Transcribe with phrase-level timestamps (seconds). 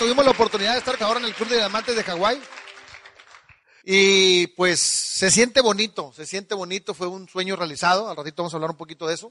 [0.00, 2.40] tuvimos la oportunidad de estar ahora en el Club de Diamantes de Hawái.
[3.84, 8.54] Y pues se siente bonito, se siente bonito, fue un sueño realizado, al ratito vamos
[8.54, 9.30] a hablar un poquito de eso.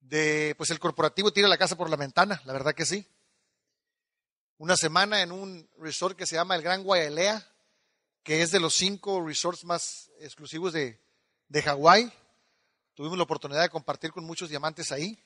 [0.00, 3.06] De, pues el corporativo tira la casa por la ventana, la verdad que sí.
[4.58, 7.46] Una semana en un resort que se llama el Gran Guayalea,
[8.24, 11.00] que es de los cinco resorts más exclusivos de,
[11.46, 12.12] de Hawái.
[12.94, 15.16] Tuvimos la oportunidad de compartir con muchos diamantes ahí.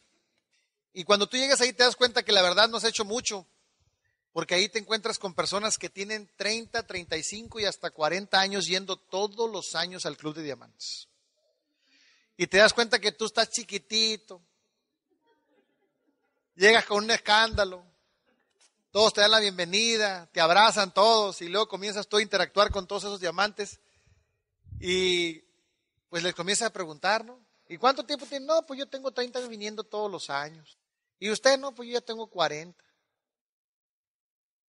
[0.92, 3.46] Y cuando tú llegas ahí te das cuenta que la verdad no has hecho mucho,
[4.32, 8.96] porque ahí te encuentras con personas que tienen 30, 35 y hasta 40 años yendo
[8.96, 11.08] todos los años al Club de Diamantes.
[12.36, 14.40] Y te das cuenta que tú estás chiquitito,
[16.54, 17.84] llegas con un escándalo,
[18.90, 22.86] todos te dan la bienvenida, te abrazan todos y luego comienzas tú a interactuar con
[22.86, 23.81] todos esos diamantes
[24.81, 25.42] y
[26.08, 27.39] pues les comienzas a preguntar, ¿no?
[27.68, 28.46] ¿Y cuánto tiempo tiene?
[28.46, 30.79] No, pues yo tengo 30 años viniendo todos los años.
[31.18, 32.83] Y usted no, pues yo ya tengo 40.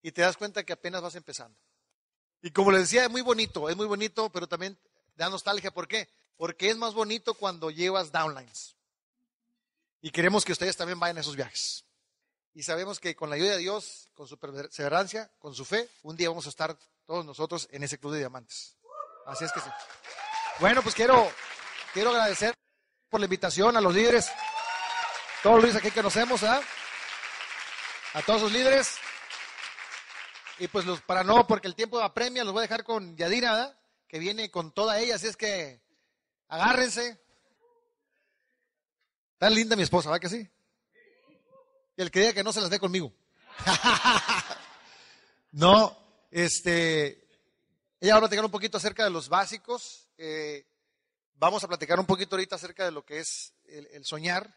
[0.02, 1.58] Y te das cuenta que apenas vas empezando.
[2.41, 4.77] Y como les decía, es muy bonito, es muy bonito, pero también
[5.15, 5.71] da nostalgia.
[5.71, 6.10] ¿Por qué?
[6.37, 8.76] Porque es más bonito cuando llevas downlines.
[10.01, 11.84] Y queremos que ustedes también vayan a esos viajes.
[12.54, 16.16] Y sabemos que con la ayuda de Dios, con su perseverancia, con su fe, un
[16.16, 18.77] día vamos a estar todos nosotros en ese club de diamantes.
[19.26, 19.70] Así es que sí.
[20.60, 21.29] Bueno, pues quiero,
[21.93, 22.54] quiero agradecer
[23.10, 24.29] por la invitación a los líderes,
[25.43, 26.62] todos los líderes aquí que conocemos, ¿ah?
[28.13, 28.98] a todos los líderes.
[30.60, 33.77] Y pues los, para no, porque el tiempo apremia, los voy a dejar con Yadira,
[34.07, 35.82] que viene con toda ella, así es que
[36.48, 37.20] agárrense.
[39.38, 40.49] Tan linda mi esposa, ¿va que sí?
[41.96, 43.13] Y el que diga que no se las dé conmigo.
[45.51, 45.98] no,
[46.29, 47.26] este,
[48.01, 50.07] ella va a platicar un poquito acerca de los básicos.
[50.18, 50.66] Eh,
[51.40, 54.54] Vamos a platicar un poquito ahorita acerca de lo que es el, soñar.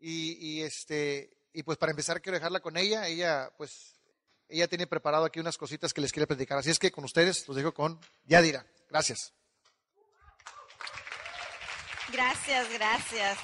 [0.00, 3.06] Y, este, y pues para empezar quiero dejarla con ella.
[3.06, 4.00] Ella, pues,
[4.52, 6.58] ella tiene preparado aquí unas cositas que les quiere platicar.
[6.58, 8.66] Así es que con ustedes los dejo con Yadira.
[8.88, 9.32] Gracias.
[12.12, 13.38] Gracias, gracias.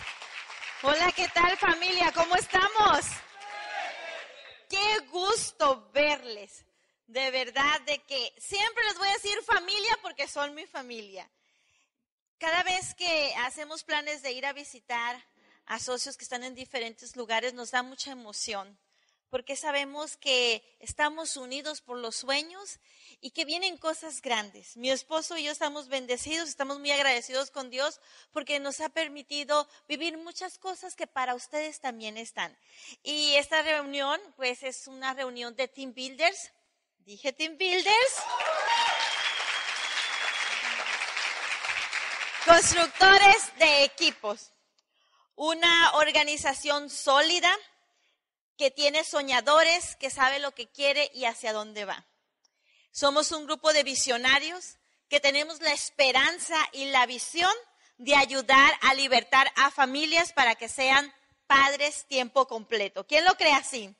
[0.82, 2.12] Hola, ¿qué tal familia?
[2.12, 3.06] ¿Cómo estamos?
[4.68, 6.64] Qué gusto verles.
[7.06, 11.28] De verdad, de que siempre les voy a decir familia porque son mi familia.
[12.36, 15.24] Cada vez que hacemos planes de ir a visitar
[15.64, 18.78] a socios que están en diferentes lugares, nos da mucha emoción,
[19.30, 22.80] porque sabemos que estamos unidos por los sueños
[23.20, 24.76] y que vienen cosas grandes.
[24.76, 28.00] Mi esposo y yo estamos bendecidos, estamos muy agradecidos con Dios
[28.32, 32.56] porque nos ha permitido vivir muchas cosas que para ustedes también están.
[33.02, 36.52] Y esta reunión, pues es una reunión de team builders.
[36.98, 38.14] Dije team builders.
[42.44, 44.52] Constructores de equipos.
[45.34, 47.54] Una organización sólida
[48.58, 52.06] que tiene soñadores, que sabe lo que quiere y hacia dónde va.
[52.90, 54.76] Somos un grupo de visionarios
[55.08, 57.52] que tenemos la esperanza y la visión
[57.98, 61.14] de ayudar a libertar a familias para que sean
[61.46, 63.06] padres tiempo completo.
[63.06, 63.94] ¿Quién lo cree así?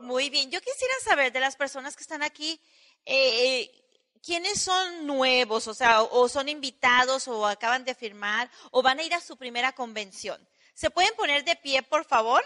[0.00, 0.50] Muy bien.
[0.50, 2.58] Yo quisiera saber de las personas que están aquí,
[3.04, 3.84] eh, eh
[4.22, 5.68] ¿quiénes son nuevos?
[5.68, 9.36] O sea, o son invitados o acaban de firmar o van a ir a su
[9.36, 10.48] primera convención.
[10.74, 12.42] ¿Se pueden poner de pie, por favor?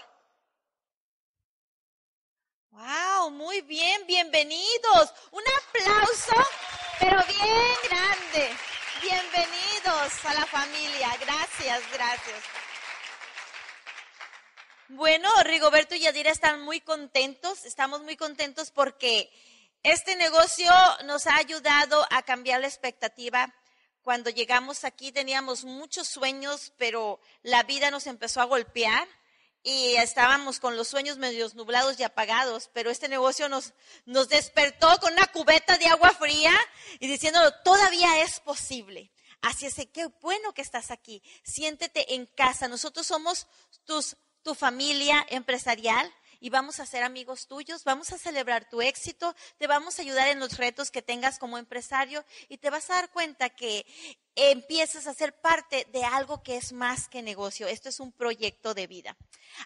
[2.74, 5.14] Wow, muy bien, bienvenidos.
[5.30, 6.34] Un aplauso,
[6.98, 8.50] pero bien grande.
[9.00, 11.08] Bienvenidos a la familia.
[11.20, 12.42] Gracias, gracias.
[14.88, 17.64] Bueno, Rigoberto y Yadira están muy contentos.
[17.64, 19.30] Estamos muy contentos porque
[19.84, 20.72] este negocio
[21.04, 23.54] nos ha ayudado a cambiar la expectativa.
[24.02, 29.06] Cuando llegamos aquí teníamos muchos sueños, pero la vida nos empezó a golpear
[29.64, 33.72] y estábamos con los sueños medios nublados y apagados, pero este negocio nos,
[34.04, 36.52] nos despertó con una cubeta de agua fría
[37.00, 39.10] y diciéndolo, todavía es posible.
[39.40, 41.22] Así es qué bueno que estás aquí.
[41.42, 42.68] Siéntete en casa.
[42.68, 43.46] Nosotros somos
[43.84, 49.34] tus, tu familia empresarial y vamos a ser amigos tuyos, vamos a celebrar tu éxito,
[49.58, 52.94] te vamos a ayudar en los retos que tengas como empresario y te vas a
[52.94, 53.86] dar cuenta que
[54.34, 57.66] empiezas a ser parte de algo que es más que negocio.
[57.68, 59.16] Esto es un proyecto de vida.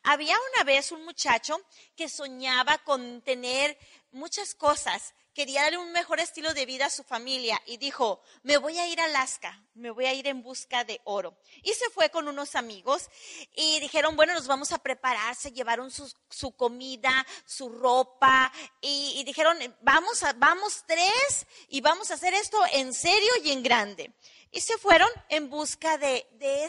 [0.02, 1.58] Había una vez un muchacho
[1.96, 3.78] que soñaba con tener
[4.12, 8.56] muchas cosas quería darle un mejor estilo de vida a su familia y dijo, me
[8.56, 11.38] voy a ir a Alaska, me voy a ir en busca de oro.
[11.62, 13.08] Y se fue con unos amigos
[13.54, 19.56] y dijeron, bueno, nos vamos a preparar, se llevaron su, comida, su ropa y, dijeron,
[19.80, 24.12] vamos, a, vamos tres y vamos a hacer esto en serio y en grande.
[24.50, 26.64] Y se fueron en busca de, de,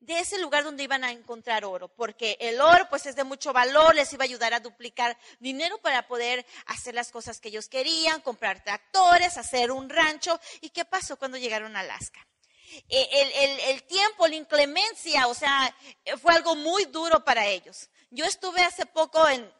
[0.00, 3.52] de ese lugar donde iban a encontrar oro, porque el oro pues es de mucho
[3.52, 7.68] valor, les iba a ayudar a duplicar dinero para poder hacer las cosas que ellos
[7.68, 10.40] querían, comprar tractores, hacer un rancho.
[10.60, 12.26] ¿Y qué pasó cuando llegaron a Alaska?
[12.88, 15.74] El, el, el, tiempo, la inclemencia, o sea,
[16.22, 17.90] fue algo muy duro para ellos.
[18.10, 19.52] Yo estuve hace poco en,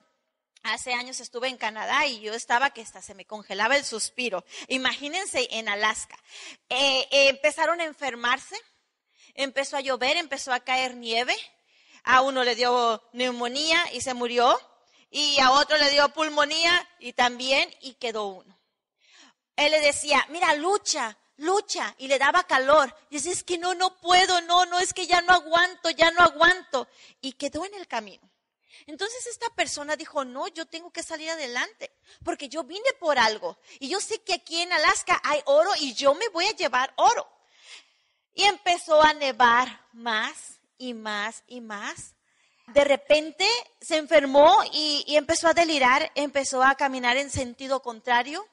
[0.62, 4.44] hace años estuve en Canadá y yo estaba que hasta se me congelaba el suspiro.
[4.69, 6.19] Imagínense en Alaska.
[6.69, 8.56] Eh, eh, empezaron a enfermarse,
[9.35, 11.37] empezó a llover, empezó a caer nieve.
[12.03, 14.59] A uno le dio neumonía y se murió.
[15.11, 18.59] Y a otro le dio pulmonía y también y quedó uno.
[19.56, 22.94] Él le decía, mira, lucha, lucha y le daba calor.
[23.11, 26.11] Y dice, es que no, no puedo, no, no, es que ya no aguanto, ya
[26.12, 26.88] no aguanto.
[27.21, 28.31] Y quedó en el camino.
[28.87, 31.93] Entonces esta persona dijo, no, yo tengo que salir adelante,
[32.25, 33.59] porque yo vine por algo.
[33.79, 36.93] Y yo sé que aquí en Alaska hay oro y yo me voy a llevar
[36.97, 37.29] oro.
[38.35, 42.15] Y empezó a nevar más y más y más.
[42.69, 43.47] De repente
[43.81, 48.47] se enfermó y, empezó a delirar, empezó a caminar en sentido contrario,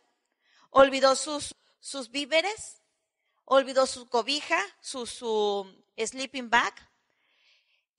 [0.72, 2.82] olvidó sus, sus víveres,
[3.46, 6.74] olvidó su cobija, su, su sleeping bag,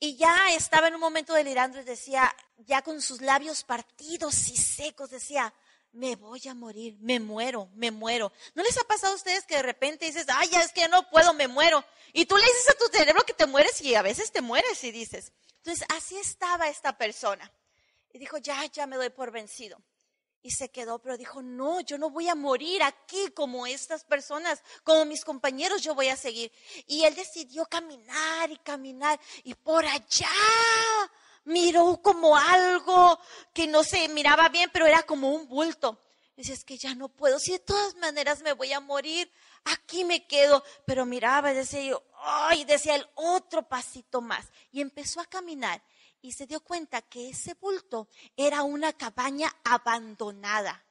[0.01, 4.57] y ya estaba en un momento delirando y decía, ya con sus labios partidos y
[4.57, 5.53] secos, decía,
[5.93, 8.32] me voy a morir, me muero, me muero.
[8.55, 11.08] ¿No les ha pasado a ustedes que de repente dices, ay, ya es que no
[11.11, 11.85] puedo, me muero?
[12.12, 14.82] Y tú le dices a tu cerebro que te mueres y a veces te mueres
[14.85, 15.32] y dices.
[15.56, 17.52] Entonces, así estaba esta persona.
[18.12, 19.82] Y dijo, ya, ya me doy por vencido
[20.43, 24.62] y se quedó, pero dijo, no, yo no voy a morir aquí como estas personas,
[24.84, 26.52] como mis compañeros, yo voy a seguir.
[26.87, 30.29] Y él decidió caminar y caminar y por allá
[31.49, 33.19] miró como algo
[33.53, 36.00] que no se miraba bien, pero era como un bulto.
[36.37, 39.29] Dice, es que ya no puedo, si de todas maneras me voy a morir,
[39.65, 40.62] aquí me quedo.
[40.87, 44.47] Pero miraba y decía ay, decía el otro pasito más.
[44.71, 45.83] Y empezó a caminar
[46.23, 50.85] y se dio cuenta que ese bulto era una cabaña abandonada.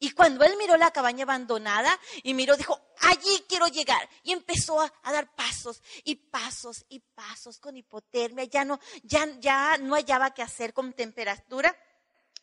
[0.00, 4.08] Y cuando él miró la cabaña abandonada y miró, dijo, allí quiero llegar.
[4.22, 8.44] Y empezó a, dar pasos y pasos y pasos con hipotermia.
[8.44, 11.76] Ya no, ya, ya no hallaba qué hacer con temperatura.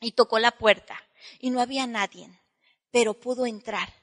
[0.02, 1.02] Y tocó la puerta
[1.40, 2.30] y no había nadie,
[2.92, 3.94] pero pudo entrar.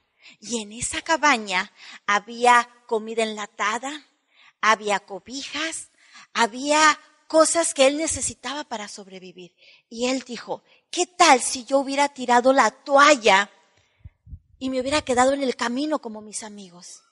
[0.41, 1.71] Y en esa cabaña
[2.07, 4.07] había comida enlatada,
[4.63, 5.91] había cobijas,
[6.33, 9.55] había cosas que él necesitaba para sobrevivir.
[9.89, 10.63] Y él dijo,
[10.93, 13.51] ¿qué tal si yo hubiera tirado la toalla
[14.59, 17.03] y me hubiera quedado en el camino como mis amigos?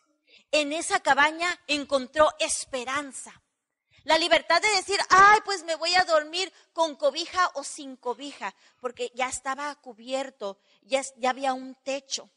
[0.53, 3.43] En esa cabaña encontró esperanza.
[4.05, 8.55] La libertad de decir, ay, pues me voy a dormir con cobija o sin cobija,
[8.81, 12.31] porque ya estaba cubierto, ya, había un techo.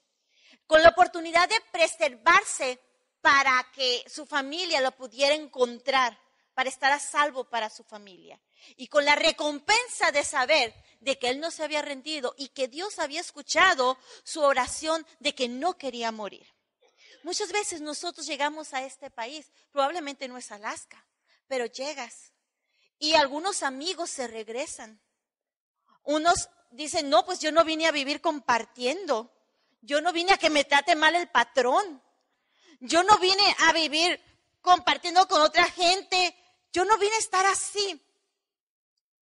[0.66, 2.80] Con la oportunidad de preservarse
[3.22, 6.18] para que su familia lo pudiera encontrar
[6.53, 8.39] para estar a salvo para su familia.
[8.77, 12.67] Y con la recompensa de saber de que él no se había rendido y que
[12.67, 16.47] Dios había escuchado su oración de que no quería morir.
[17.23, 21.05] Muchas veces nosotros llegamos a este país, probablemente no es Alaska,
[21.47, 22.33] pero llegas
[22.99, 25.01] y algunos amigos se regresan.
[26.03, 29.33] Unos dicen, no, pues yo no vine a vivir compartiendo,
[29.81, 32.01] yo no vine a que me trate mal el patrón,
[32.79, 34.21] yo no vine a vivir
[34.61, 36.35] compartiendo con otra gente
[36.73, 38.03] yo no vine a estar así.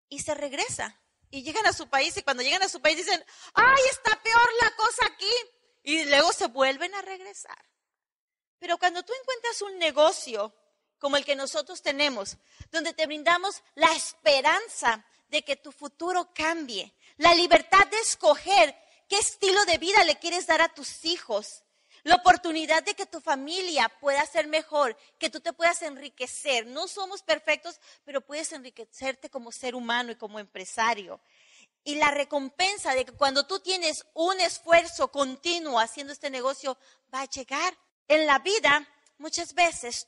[0.10, 1.00] Y se regresa.
[1.32, 3.24] Y llegan a su país y cuando llegan a su país dicen,
[3.54, 5.34] ay, está peor la cosa aquí.
[5.84, 7.66] Y luego se vuelven a regresar.
[8.60, 10.54] Pero cuando tú encuentras un negocio
[11.00, 12.38] como el que nosotros tenemos,
[12.72, 18.76] donde te brindamos la esperanza de que tu futuro cambie, la libertad de escoger
[19.08, 21.64] qué estilo de vida le quieres dar a tus hijos,
[22.08, 26.66] la oportunidad de que tu familia pueda ser mejor, que tú te puedas enriquecer.
[26.66, 31.20] No somos perfectos, pero puedes enriquecerte como ser humano y como empresario.
[31.84, 36.78] Y la recompensa de que cuando tú tienes un esfuerzo continuo haciendo este negocio
[37.14, 37.78] va a llegar.
[38.08, 38.88] En la vida,
[39.18, 40.08] muchas veces,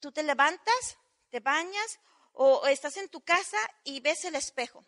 [0.00, 2.00] tú te levantas, te bañas
[2.32, 4.84] o estás en tu casa y ves el espejo.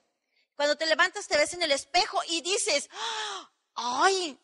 [0.56, 2.90] Cuando te levantas, te ves en el espejo y dices,
[3.74, 4.36] ay,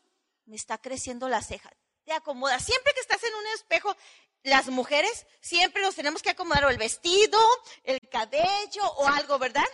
[0.44, 1.72] me está creciendo la ceja
[2.08, 2.64] te acomodas.
[2.64, 3.94] Siempre que estás en un espejo,
[4.42, 7.38] las mujeres siempre nos tenemos que acomodar o el vestido,
[7.84, 9.68] el cabello o algo, ¿verdad?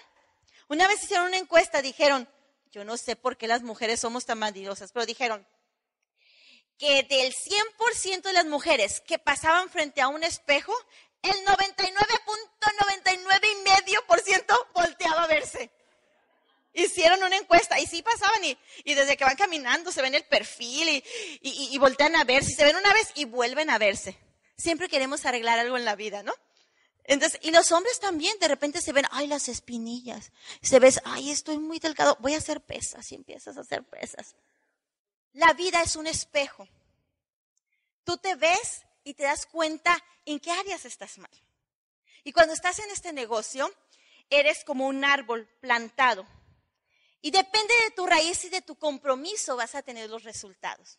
[0.68, 2.28] Una vez hicieron una encuesta, dijeron,
[2.72, 5.46] yo no sé por qué las mujeres somos tan mandidosas, pero dijeron
[6.76, 10.74] que del 100% de las mujeres que pasaban frente a un espejo,
[11.22, 15.70] el 99.99 y medio por ciento volteaba a verse
[16.74, 20.88] hicieron una encuesta y sí pasaban y, desde que van caminando se ven el perfil
[20.88, 21.04] y,
[21.40, 24.18] y, y, voltean a ver, si se ven una vez y vuelven a verse.
[24.56, 26.34] Siempre queremos arreglar algo en la vida, ¿no?
[27.04, 30.32] Entonces, y los hombres también de repente se ven, ay, las espinillas.
[30.62, 34.34] Se ves, ay, estoy muy delgado, voy a hacer pesas y empiezas a hacer pesas.
[35.32, 36.66] La vida es un espejo.
[38.04, 41.30] Tú te ves y te das cuenta en qué áreas estás mal.
[42.22, 43.70] Y cuando estás en este negocio,
[44.30, 46.26] eres como un árbol plantado.
[47.24, 50.98] Y depende de tu raíz y de tu compromiso vas a tener los resultados.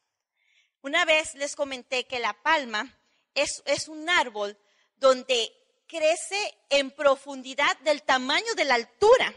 [0.81, 2.97] Una vez les comenté que la palma
[3.35, 4.57] es, es un árbol
[4.95, 5.53] donde
[5.85, 9.35] crece en profundidad del tamaño de la altura.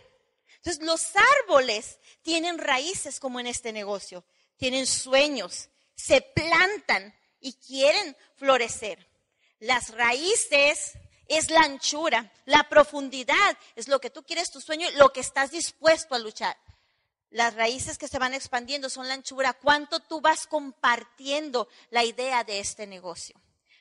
[0.56, 1.02] Entonces, los
[1.42, 4.24] árboles tienen raíces como en este negocio,
[4.56, 9.06] tienen sueños, se plantan y quieren florecer.
[9.58, 10.92] Las raíces
[11.26, 15.50] es la anchura, la profundidad es lo que tú quieres, tu sueño, lo que estás
[15.50, 16.56] dispuesto a luchar.
[17.30, 22.44] Las raíces que se van expandiendo son la anchura, cuánto tú vas compartiendo la idea
[22.44, 23.40] de este negocio.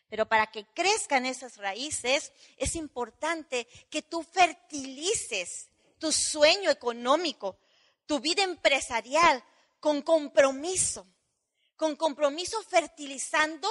[0.09, 7.57] Pero para que crezcan esas raíces, es importante que tú fertilices tu sueño económico,
[8.05, 9.43] tu vida empresarial,
[9.79, 11.05] con compromiso,
[11.75, 13.69] con compromiso fertilizando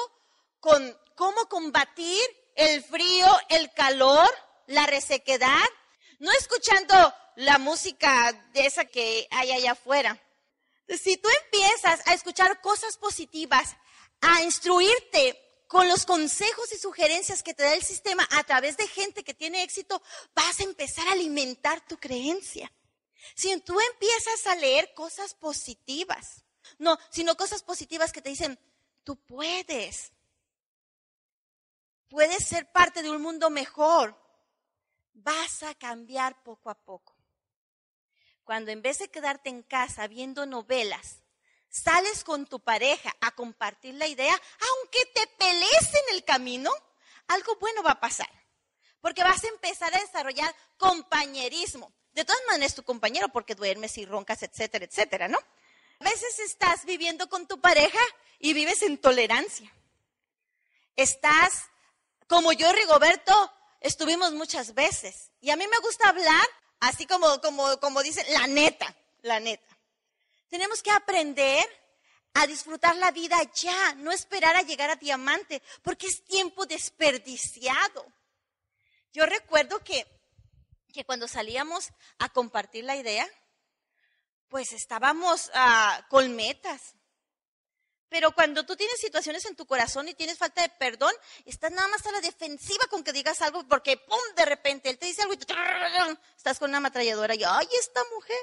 [0.60, 2.20] con cómo combatir
[2.54, 4.28] el frío, el calor,
[4.66, 5.64] la resequedad,
[6.18, 10.20] no escuchando la música de esa que hay allá afuera.
[10.88, 13.76] Si tú empiezas a escuchar cosas positivas,
[14.20, 18.86] a instruirte con los consejos y sugerencias que te da el sistema a través de
[18.86, 20.00] gente que tiene éxito,
[20.34, 22.72] vas a empezar a alimentar tu creencia.
[23.34, 26.44] Si tú empiezas a leer cosas positivas,
[26.78, 28.58] no, sino cosas positivas que te dicen,
[29.02, 30.12] tú puedes,
[32.08, 34.16] puedes ser parte de un mundo mejor,
[35.12, 37.15] vas a cambiar poco a poco.
[38.46, 41.16] Cuando en vez de quedarte en casa viendo novelas,
[41.68, 46.70] sales con tu pareja a compartir la idea, aunque te pelees en el camino,
[47.26, 48.30] algo bueno va a pasar.
[49.00, 51.92] Porque vas a empezar a desarrollar compañerismo.
[52.12, 55.38] De todas maneras, tu compañero, porque duermes y roncas, etcétera, etcétera, ¿no?
[55.98, 57.98] A veces estás viviendo con tu pareja
[58.38, 59.72] y vives en tolerancia.
[60.94, 61.64] Estás,
[62.28, 65.32] como yo y Rigoberto, estuvimos muchas veces.
[65.40, 66.46] Y a mí me gusta hablar
[66.80, 69.76] así como, como, como dicen, la neta, la neta.
[70.48, 71.66] Tenemos que aprender
[72.34, 78.04] a disfrutar la vida ya, no esperar a llegar a diamante, porque es tiempo desperdiciado.
[79.12, 80.06] Yo recuerdo que,
[80.92, 83.26] que cuando salíamos a compartir la idea,
[84.48, 86.95] pues estábamos uh, con metas.
[88.08, 91.12] Pero cuando tú tienes situaciones en tu corazón y tienes falta de perdón,
[91.44, 94.18] estás nada más a la defensiva con que digas algo, porque ¡pum!
[94.36, 95.38] de repente él te dice algo y
[96.36, 98.36] estás con una ametralladora y ¡ay, esta mujer!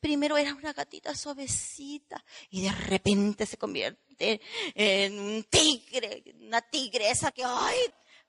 [0.00, 4.40] Primero era una gatita suavecita y de repente se convierte
[4.74, 7.78] en un tigre, una tigresa que ¡ay!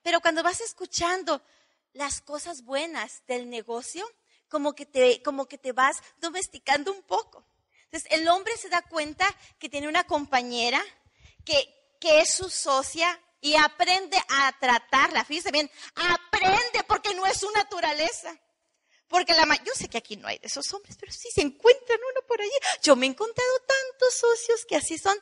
[0.02, 1.42] Pero cuando vas escuchando
[1.92, 4.06] las cosas buenas del negocio,
[4.48, 7.44] como que te, como que te vas domesticando un poco.
[7.90, 9.26] Entonces, el hombre se da cuenta
[9.58, 10.82] que tiene una compañera
[11.44, 15.24] que, que es su socia y aprende a tratarla.
[15.24, 18.38] Fíjese bien, aprende porque no es su naturaleza.
[19.08, 21.98] Porque la yo sé que aquí no hay de esos hombres, pero sí se encuentran
[22.12, 22.52] uno por allí.
[22.82, 25.16] Yo me he encontrado tantos socios que así son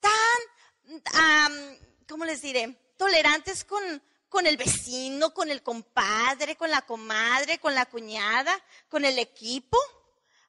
[0.00, 2.74] tan, ¿cómo les diré?
[2.96, 9.04] Tolerantes con, con el vecino, con el compadre, con la comadre, con la cuñada, con
[9.04, 9.78] el equipo.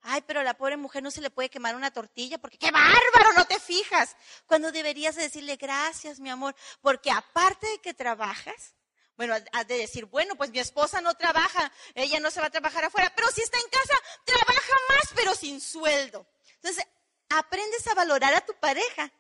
[0.02, 3.34] Ay, pero la pobre mujer no se le puede quemar una tortilla porque qué bárbaro,
[3.36, 4.16] no te fijas.
[4.46, 8.76] Cuando deberías decirle gracias, mi amor, porque aparte de que trabajas,
[9.18, 12.52] bueno, has de decir, bueno, pues mi esposa no trabaja, ella no se va a
[12.52, 16.26] trabajar afuera, pero si está en casa, trabaja más, pero sin sueldo.
[16.56, 16.86] Entonces,
[17.28, 19.12] aprendes a valorar a tu pareja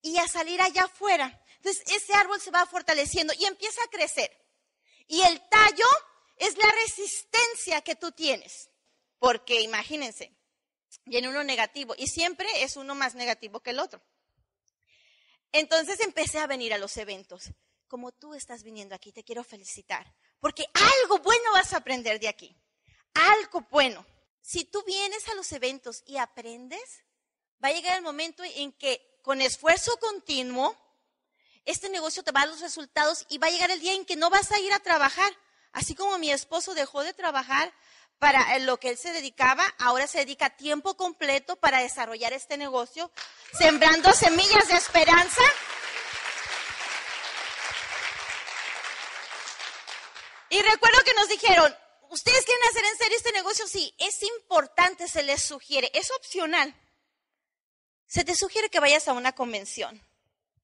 [0.00, 1.42] y a salir allá afuera.
[1.56, 4.30] Entonces, ese árbol se va fortaleciendo y empieza a crecer.
[5.08, 5.86] Y el tallo
[6.36, 8.70] es la resistencia que tú tienes.
[9.24, 10.36] Porque imagínense,
[11.06, 14.02] viene uno negativo y siempre es uno más negativo que el otro.
[15.50, 17.44] Entonces empecé a venir a los eventos.
[17.88, 22.28] Como tú estás viniendo aquí, te quiero felicitar, porque algo bueno vas a aprender de
[22.28, 22.54] aquí.
[23.14, 24.04] Algo bueno.
[24.42, 27.02] Si tú vienes a los eventos y aprendes,
[27.64, 30.76] va a llegar el momento en que con esfuerzo continuo,
[31.64, 34.04] este negocio te va a dar los resultados y va a llegar el día en
[34.04, 35.32] que no vas a ir a trabajar.
[35.72, 37.72] Así como mi esposo dejó de trabajar
[38.18, 43.10] para lo que él se dedicaba, ahora se dedica tiempo completo para desarrollar este negocio,
[43.58, 45.42] sembrando semillas de esperanza.
[50.48, 51.76] Y recuerdo que nos dijeron,
[52.10, 53.66] ¿ustedes quieren hacer en serio este negocio?
[53.66, 56.74] Sí, es importante, se les sugiere, es opcional.
[58.06, 60.00] Se te sugiere que vayas a una convención.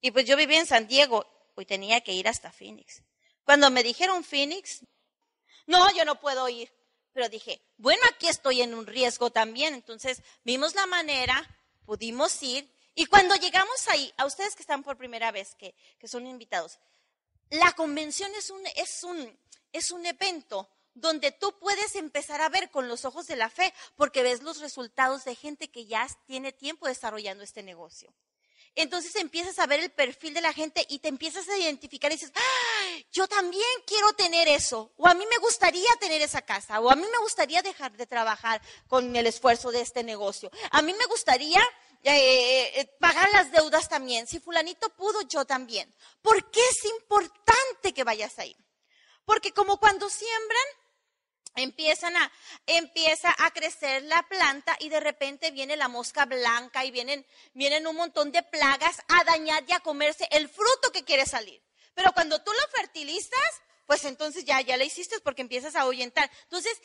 [0.00, 1.26] Y pues yo vivía en San Diego,
[1.56, 3.02] y tenía que ir hasta Phoenix.
[3.44, 4.80] Cuando me dijeron Phoenix,
[5.66, 6.72] No, yo no puedo ir.
[7.12, 9.74] Pero dije, bueno, aquí estoy en un riesgo también.
[9.74, 11.48] Entonces vimos la manera,
[11.84, 12.70] pudimos ir.
[12.94, 16.78] Y cuando llegamos ahí, a ustedes que están por primera vez, que, que son invitados,
[17.50, 19.38] la convención es un, es, un,
[19.72, 23.72] es un evento donde tú puedes empezar a ver con los ojos de la fe,
[23.96, 28.12] porque ves los resultados de gente que ya tiene tiempo desarrollando este negocio.
[28.76, 32.14] Entonces empiezas a ver el perfil de la gente y te empiezas a identificar y
[32.14, 32.32] dices,
[33.10, 36.96] yo también quiero tener eso, o a mí me gustaría tener esa casa, o a
[36.96, 41.06] mí me gustaría dejar de trabajar con el esfuerzo de este negocio, a mí me
[41.06, 41.60] gustaría
[42.02, 45.92] eh, eh, pagar las deudas también, si fulanito pudo, yo también.
[46.22, 48.56] ¿Por qué es importante que vayas ahí?
[49.26, 50.64] Porque como cuando siembran,
[51.54, 52.32] empiezan a,
[52.66, 57.86] empieza a crecer la planta y de repente viene la mosca blanca y vienen, vienen
[57.86, 61.62] un montón de plagas a dañar y a comerse el fruto que quiere salir.
[61.94, 66.30] Pero cuando tú lo fertilizas, pues entonces ya, ya lo hiciste porque empiezas a ahuyentar.
[66.44, 66.80] Entonces,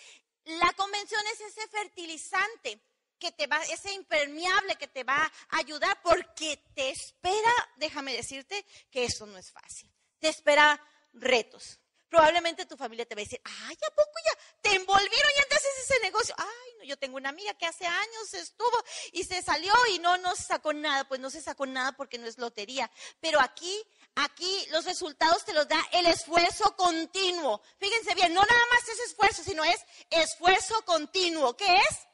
[0.46, 2.80] la convención es ese fertilizante
[3.20, 8.66] que te va, ese impermeable que te va a ayudar porque te espera, déjame decirte
[8.92, 9.90] que eso no es fácil.
[10.20, 10.82] Te espera
[11.14, 11.80] retos
[12.16, 15.58] probablemente tu familia te va a decir, ay, ¿a poco ya te envolvieron y antes
[15.58, 16.34] haces ese negocio?
[16.38, 20.18] Ay, no, yo tengo una amiga que hace años estuvo y se salió y no,
[20.20, 21.06] no se sacó nada.
[21.10, 22.90] Pues no se sacó nada porque no es lotería.
[23.20, 23.84] Pero aquí,
[24.16, 27.62] aquí los resultados te los da el esfuerzo continuo.
[27.80, 31.58] Fíjense bien, no nada más es esfuerzo, sino es esfuerzo continuo.
[31.58, 32.08] ¿Qué es?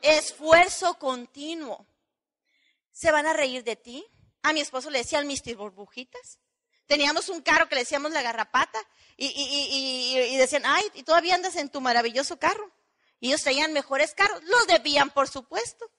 [0.00, 1.86] Esfuerzo continuo.
[2.90, 4.06] ¿Se van a reír de ti?
[4.42, 5.56] A mi esposo le decían Mr.
[5.56, 6.38] Burbujitas.
[6.88, 8.80] Teníamos un carro que le decíamos la garrapata
[9.18, 12.72] y, decían, ay, y todavía andas en tu maravilloso carro.
[13.20, 15.90] Y ellos traían mejores carros, los debían, por supuesto.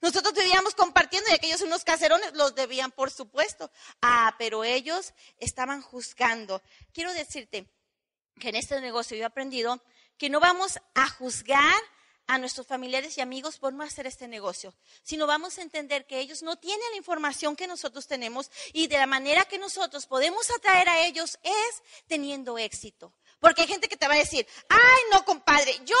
[0.00, 3.70] Nosotros vivíamos compartiendo y aquellos unos caserones los debían, por supuesto.
[4.00, 6.62] Ah, pero ellos estaban juzgando.
[6.94, 7.68] Quiero decirte
[8.40, 9.82] que en este negocio yo he aprendido
[10.16, 11.74] que no vamos a juzgar
[12.28, 16.20] a nuestros familiares y amigos por no hacer este negocio, sino vamos a entender que
[16.20, 20.50] ellos no tienen la información que nosotros tenemos y de la manera que nosotros podemos
[20.50, 23.14] atraer a ellos es teniendo éxito.
[23.40, 25.96] Porque hay gente que te va a decir, ay, no, compadre, yo,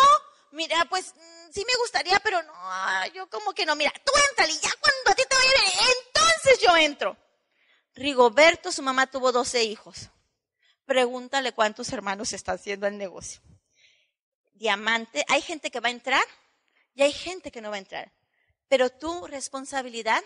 [0.52, 4.46] mira, pues mm, sí me gustaría, pero no, yo como que no, mira, tú entra
[4.46, 7.16] y ya cuando a ti te vaya bien, entonces yo entro.
[7.94, 10.10] Rigoberto, su mamá tuvo 12 hijos.
[10.84, 13.40] Pregúntale cuántos hermanos está haciendo el negocio
[14.58, 16.24] diamante, hay gente que va a entrar
[16.94, 18.12] y hay gente que no va a entrar.
[18.68, 20.22] Pero tu responsabilidad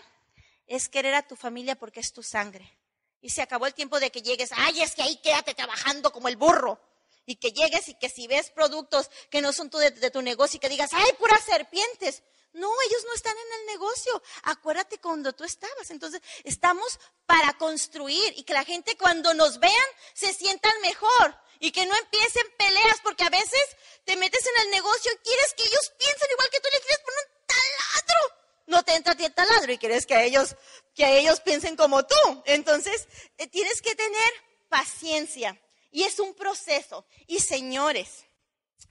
[0.67, 2.77] es querer a tu familia porque es tu sangre.
[3.21, 6.27] Y se acabó el tiempo de que llegues, ay, es que ahí quédate trabajando como
[6.27, 6.79] el burro.
[7.25, 10.57] Y que llegues y que si ves productos que no son de, de tu negocio
[10.57, 12.21] y que digas, ay, puras serpientes.
[12.51, 14.21] No, ellos no están en el negocio.
[14.43, 15.89] Acuérdate cuando tú estabas.
[15.89, 19.73] Entonces, estamos para construir y que la gente cuando nos vean
[20.13, 24.71] se sientan mejor y que no empiecen peleas, porque a veces te metes en el
[24.71, 28.35] negocio y quieres que ellos piensen igual que tú le quieres poner un taladro.
[28.65, 30.57] No te entra a ti el taladro y quieres que ellos,
[30.93, 32.43] que ellos piensen como tú.
[32.47, 34.33] Entonces, eh, tienes que tener
[34.67, 35.57] paciencia.
[35.89, 37.05] Y es un proceso.
[37.27, 38.25] Y señores,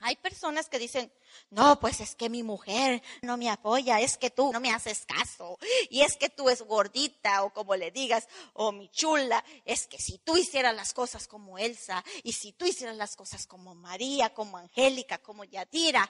[0.01, 1.11] hay personas que dicen,
[1.49, 5.05] no, pues es que mi mujer no me apoya, es que tú no me haces
[5.05, 5.57] caso,
[5.89, 9.97] y es que tú es gordita, o como le digas, o mi chula, es que
[9.97, 14.33] si tú hicieras las cosas como Elsa, y si tú hicieras las cosas como María,
[14.33, 16.09] como Angélica, como Yadira,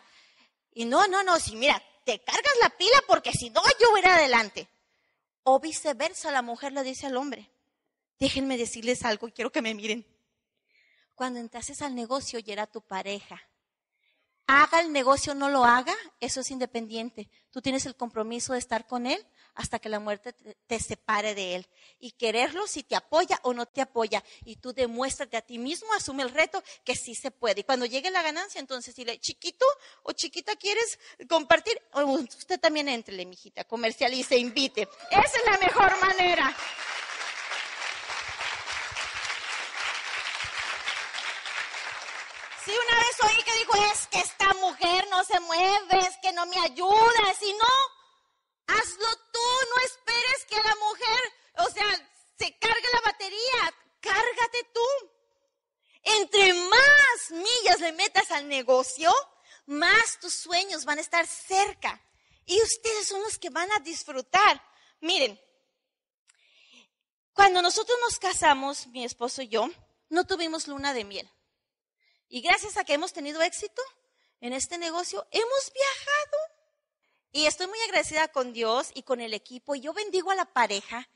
[0.74, 4.02] y no, no, no, si mira, te cargas la pila porque si no, yo voy
[4.04, 4.68] adelante.
[5.44, 7.52] O viceversa, la mujer le dice al hombre,
[8.20, 10.06] déjenme decirles algo, quiero que me miren.
[11.16, 13.42] Cuando entrases al negocio y era tu pareja,
[14.48, 17.30] haga el negocio o no lo haga, eso es independiente.
[17.52, 19.26] Tú tienes el compromiso de estar con él
[19.56, 21.68] hasta que la muerte te, separe de él.
[22.00, 24.24] Y quererlo si te apoya o no te apoya.
[24.44, 27.62] Y tú demuéstrate a ti mismo, asume el reto que sí se puede.
[27.62, 29.66] Y cuando llegue la ganancia, entonces dile, chiquito
[30.04, 31.80] o chiquita, ¿quieres compartir?
[31.94, 34.88] usted también entrele, mijita, comercialice, invite.
[35.12, 36.56] Esa es la mejor manera.
[42.66, 43.03] Sí, una
[43.74, 46.60] vez oí que dijo, es que esta mujer no se mueve, es que no me
[46.60, 47.34] ayuda.
[47.40, 47.66] Si no,
[48.68, 55.10] hazlo tú, no esperes que la mujer, o sea, se cargue la batería, cárgate tú.
[56.04, 59.14] Entre más millas le metas al negocio,
[59.66, 62.02] más tus sueños van a estar cerca.
[62.46, 64.62] Y ustedes son los que van a disfrutar.
[65.00, 65.40] Miren,
[67.34, 69.70] cuando nosotros nos casamos, mi esposo y yo,
[70.10, 71.30] no tuvimos luna de miel.
[72.34, 73.80] Y gracias a que hemos tenido éxito
[74.42, 76.38] en este negocio, hemos viajado.
[77.32, 79.76] Y estoy muy agradecida con Dios y con el equipo.
[79.76, 81.08] Y yo bendigo a la pareja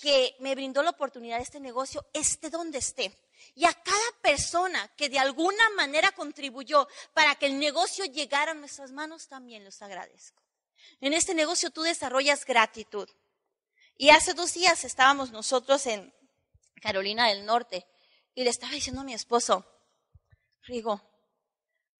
[0.00, 3.14] que me brindó la oportunidad de este negocio, esté donde esté.
[3.54, 8.54] Y a cada persona que de alguna manera contribuyó para que el negocio llegara a
[8.54, 10.42] nuestras manos, también los agradezco.
[11.02, 13.10] En este negocio tú desarrollas gratitud.
[13.98, 16.14] Y hace dos días estábamos nosotros en
[16.80, 17.86] Carolina del Norte
[18.34, 19.66] y le estaba diciendo a mi esposo,
[20.66, 21.00] Rigo,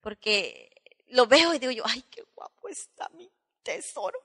[0.01, 0.71] porque
[1.09, 3.31] lo veo y digo yo, ay, qué guapo está mi
[3.63, 4.19] tesoro.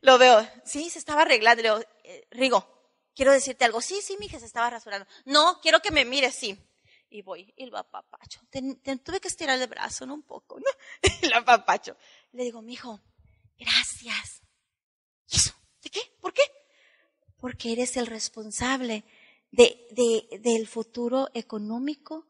[0.00, 1.62] Lo veo, sí, se estaba arreglando.
[1.62, 2.76] Le digo, eh, Rigo,
[3.14, 3.80] quiero decirte algo.
[3.80, 5.06] Sí, sí, mi hija se estaba rasurando.
[5.24, 6.58] No, quiero que me mires, sí.
[7.08, 8.40] Y voy, y lo apapacho.
[8.50, 10.14] tuve que estirar el brazo, ¿no?
[10.14, 10.66] Un poco, ¿no?
[11.22, 11.96] Y lo apapacho.
[12.32, 13.00] Le digo, mi hijo,
[13.58, 14.42] gracias.
[15.28, 15.54] ¿Y eso?
[15.82, 16.00] ¿De qué?
[16.20, 16.42] ¿Por qué?
[17.36, 19.04] Porque eres el responsable
[19.50, 22.26] de, de, del futuro económico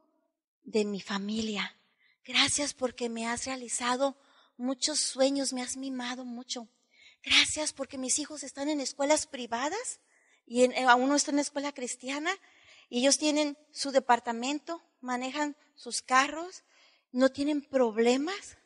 [0.66, 1.78] de mi familia.
[2.24, 4.18] Gracias porque me has realizado
[4.58, 6.68] muchos sueños, me has mimado mucho.
[7.22, 10.00] Gracias porque mis hijos están en escuelas privadas
[10.44, 12.30] y en, eh, uno está en escuela cristiana
[12.88, 16.64] y ellos tienen su departamento, manejan sus carros,
[17.12, 18.58] no tienen problemas.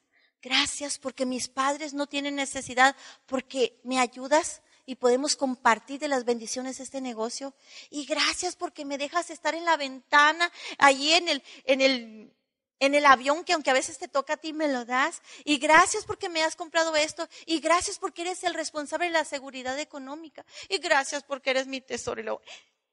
[0.42, 6.24] Gracias porque mis padres no tienen necesidad porque me ayudas y podemos compartir de las
[6.24, 7.54] bendiciones de este negocio.
[7.90, 12.32] Y gracias porque me dejas estar en la ventana, allí en el, en el
[12.80, 15.22] en el avión que aunque a veces te toca a ti me lo das.
[15.44, 17.28] Y gracias porque me has comprado esto.
[17.46, 20.44] Y gracias porque eres el responsable de la seguridad económica.
[20.68, 22.40] Y gracias porque eres mi tesoro.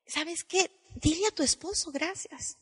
[0.06, 0.70] Y ¿sabes qué?
[0.96, 2.58] Dile a tu esposo gracias.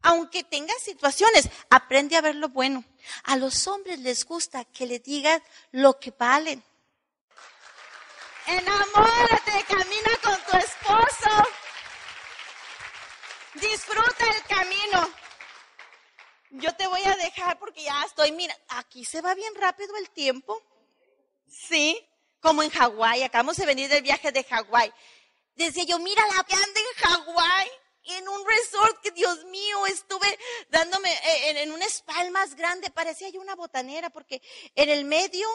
[0.00, 2.84] Aunque tengas situaciones, aprende a ver lo bueno.
[3.24, 6.62] A los hombres les gusta que le digan lo que valen.
[8.48, 11.48] Enamórate, camina con tu esposo.
[13.54, 15.08] Disfruta el camino
[16.50, 20.10] yo te voy a dejar porque ya estoy, mira, aquí se va bien rápido el
[20.10, 20.62] tiempo.
[21.46, 22.06] Sí,
[22.40, 24.92] como en Hawái, acabamos de venir del viaje de Hawái.
[25.54, 27.70] Decía yo, mira la anda en Hawái,
[28.04, 30.38] en un resort que Dios mío, estuve
[30.70, 34.40] dándome eh, en, en un spa más grande, parecía yo una botanera porque
[34.74, 35.48] en el medio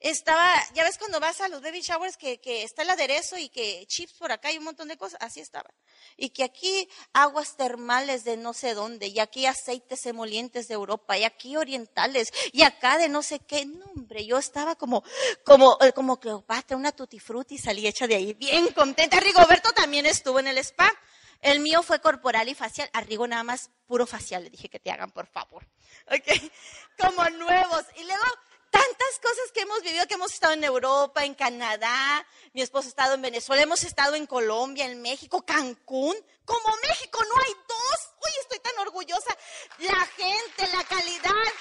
[0.00, 3.48] estaba, ya ves cuando vas a los baby showers que, que, está el aderezo y
[3.48, 5.70] que chips por acá y un montón de cosas, así estaba.
[6.16, 11.18] Y que aquí aguas termales de no sé dónde, y aquí aceites emolientes de Europa,
[11.18, 13.66] y aquí orientales, y acá de no sé qué.
[13.66, 15.02] No, hombre, yo estaba como,
[15.44, 19.18] como, eh, como Cleopatra, una tutti frutti, salí hecha de ahí, bien contenta.
[19.18, 20.92] Rigoberto también estuvo en el spa.
[21.40, 22.90] El mío fue corporal y facial.
[22.92, 24.44] A Rigo nada más puro facial.
[24.44, 25.66] Le dije que te hagan, por favor.
[26.06, 26.52] Ok.
[26.98, 27.84] Como nuevos.
[27.96, 28.24] Y luego
[28.70, 32.90] tantas cosas que hemos vivido, que hemos estado en Europa, en Canadá, mi esposo ha
[32.90, 36.16] estado en Venezuela, hemos estado en Colombia, en México, Cancún.
[36.44, 38.08] Como México no hay dos.
[38.20, 39.36] Uy, estoy tan orgullosa.
[39.78, 41.52] La gente, la calidad.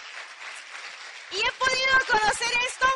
[1.31, 2.87] Y he podido conocer esto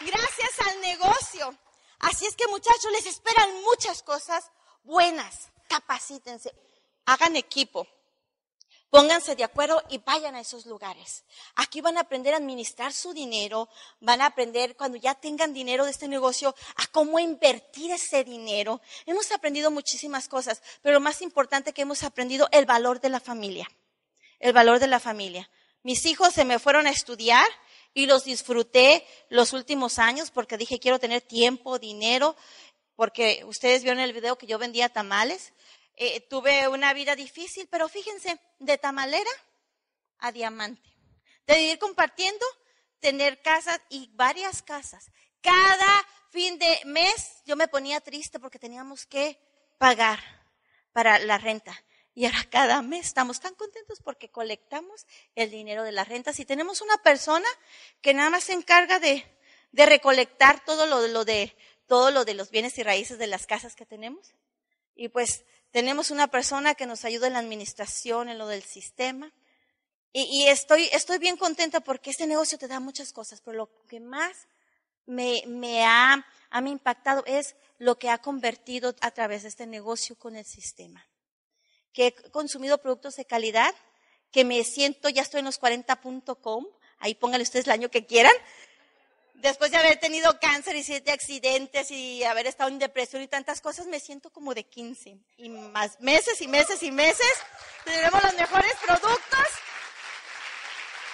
[0.00, 1.54] gracias al negocio.
[1.98, 4.50] Así es que muchachos, les esperan muchas cosas
[4.84, 5.48] buenas.
[5.68, 6.54] Capacítense,
[7.06, 7.86] hagan equipo.
[8.90, 11.24] Pónganse de acuerdo y vayan a esos lugares.
[11.56, 13.68] Aquí van a aprender a administrar su dinero,
[14.00, 18.80] van a aprender cuando ya tengan dinero de este negocio a cómo invertir ese dinero.
[19.04, 23.20] Hemos aprendido muchísimas cosas, pero lo más importante que hemos aprendido, el valor de la
[23.20, 23.68] familia.
[24.38, 25.50] El valor de la familia.
[25.82, 27.46] Mis hijos se me fueron a estudiar
[27.92, 32.36] y los disfruté los últimos años porque dije quiero tener tiempo, dinero,
[32.94, 35.52] porque ustedes vieron el video que yo vendía tamales
[35.96, 39.30] eh, tuve una vida difícil, pero fíjense, de tamalera
[40.18, 40.88] a diamante.
[41.46, 42.44] De vivir compartiendo,
[43.00, 45.10] tener casas y varias casas.
[45.40, 49.38] Cada fin de mes yo me ponía triste porque teníamos que
[49.78, 50.18] pagar
[50.92, 51.74] para la renta.
[52.14, 56.46] Y ahora cada mes estamos tan contentos porque colectamos el dinero de las rentas y
[56.46, 57.46] tenemos una persona
[58.00, 59.24] que nada más se encarga de,
[59.72, 61.54] recolectar todo lo, de,
[61.86, 64.34] todo lo de los bienes y raíces de las casas que tenemos.
[64.94, 69.32] Y pues tenemos una persona que nos ayuda en la administración, en lo del sistema.
[70.12, 74.00] Y, estoy, estoy bien contenta porque este negocio te da muchas cosas, pero lo que
[74.00, 74.48] más
[75.04, 76.24] me, me ha,
[76.64, 81.06] impactado es lo que ha convertido a través de este negocio con el sistema.
[81.92, 83.74] Que he consumido productos de calidad,
[84.30, 86.66] que me siento, ya estoy en los 40.com,
[86.98, 88.32] ahí pónganle ustedes el año que quieran,
[89.36, 93.60] después de haber tenido cáncer y siete accidentes y haber estado en depresión y tantas
[93.60, 95.18] cosas, me siento como de 15.
[95.36, 97.32] Y más meses y meses y meses,
[97.84, 99.46] tenemos los mejores productos.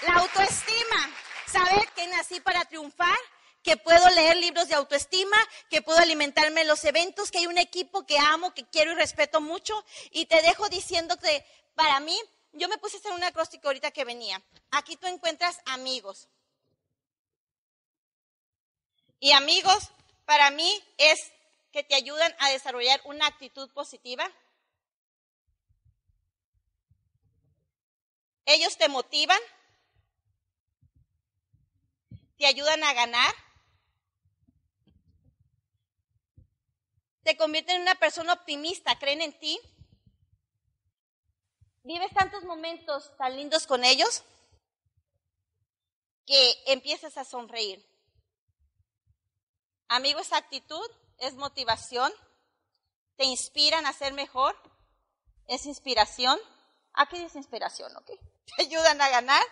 [0.06, 1.10] La autoestima,
[1.46, 3.16] saber que nací para triunfar,
[3.62, 5.36] que puedo leer libros de autoestima,
[5.70, 8.94] que puedo alimentarme en los eventos, que hay un equipo que amo, que quiero y
[8.94, 9.84] respeto mucho.
[10.10, 12.18] Y te dejo diciendo que para mí,
[12.52, 14.42] yo me puse a hacer un acróstico ahorita que venía.
[14.70, 16.28] Aquí tú encuentras amigos,
[19.22, 19.92] y amigos,
[20.24, 21.30] para mí es
[21.70, 24.28] que te ayudan a desarrollar una actitud positiva.
[28.46, 29.38] Ellos te motivan,
[32.36, 33.32] te ayudan a ganar,
[37.22, 39.60] te convierten en una persona optimista, creen en ti.
[41.84, 44.24] Vives tantos momentos tan lindos con ellos
[46.26, 47.91] que empiezas a sonreír.
[49.94, 52.10] Amigo, esa actitud es motivación,
[53.18, 54.56] te inspiran a ser mejor,
[55.48, 56.38] es inspiración.
[56.94, 58.06] Aquí dice inspiración, ¿ok?
[58.56, 59.42] Te ayudan a ganar,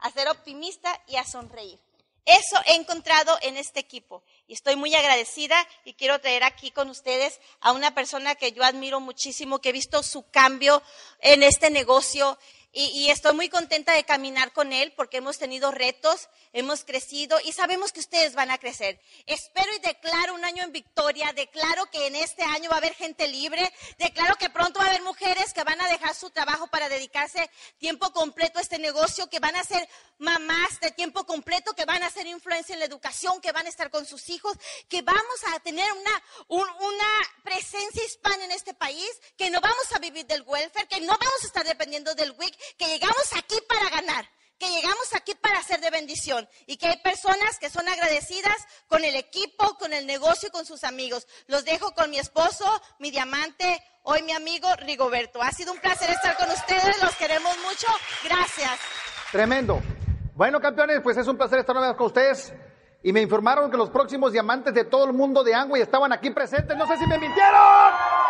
[0.00, 1.78] a ser optimista y a sonreír.
[2.24, 6.90] Eso he encontrado en este equipo y estoy muy agradecida y quiero traer aquí con
[6.90, 10.82] ustedes a una persona que yo admiro muchísimo, que he visto su cambio
[11.20, 12.36] en este negocio
[12.74, 17.52] y, estoy muy contenta de caminar con él porque hemos tenido retos, hemos crecido y
[17.52, 19.00] sabemos que ustedes van a crecer.
[19.26, 22.94] Espero y declaro un año en victoria, declaro que en este año va a haber
[22.94, 26.66] gente libre, declaro que pronto va a haber mujeres que van a dejar su trabajo
[26.66, 31.74] para dedicarse tiempo completo a este negocio, que van a ser mamás de tiempo completo,
[31.74, 34.56] que van a hacer influencia en la educación, que van a estar con sus hijos,
[34.88, 37.08] que vamos a tener una, una
[37.44, 41.42] presencia hispana en este país, que no vamos a vivir del welfare, que no vamos
[41.42, 45.80] a estar dependiendo del WIC, que llegamos aquí para ganar, que llegamos aquí para ser
[45.80, 48.56] de bendición y que hay personas que son agradecidas
[48.88, 51.26] con el equipo, con el negocio y con sus amigos.
[51.46, 52.64] Los dejo con mi esposo,
[52.98, 55.42] mi diamante, hoy mi amigo Rigoberto.
[55.42, 57.86] Ha sido un placer estar con ustedes, los queremos mucho.
[58.22, 58.78] Gracias.
[59.32, 59.80] Tremendo.
[60.34, 62.52] Bueno, campeones, pues es un placer estar una vez con ustedes.
[63.02, 66.30] Y me informaron que los próximos diamantes de todo el mundo de Angway estaban aquí
[66.30, 66.76] presentes.
[66.76, 68.23] No sé si me mintieron.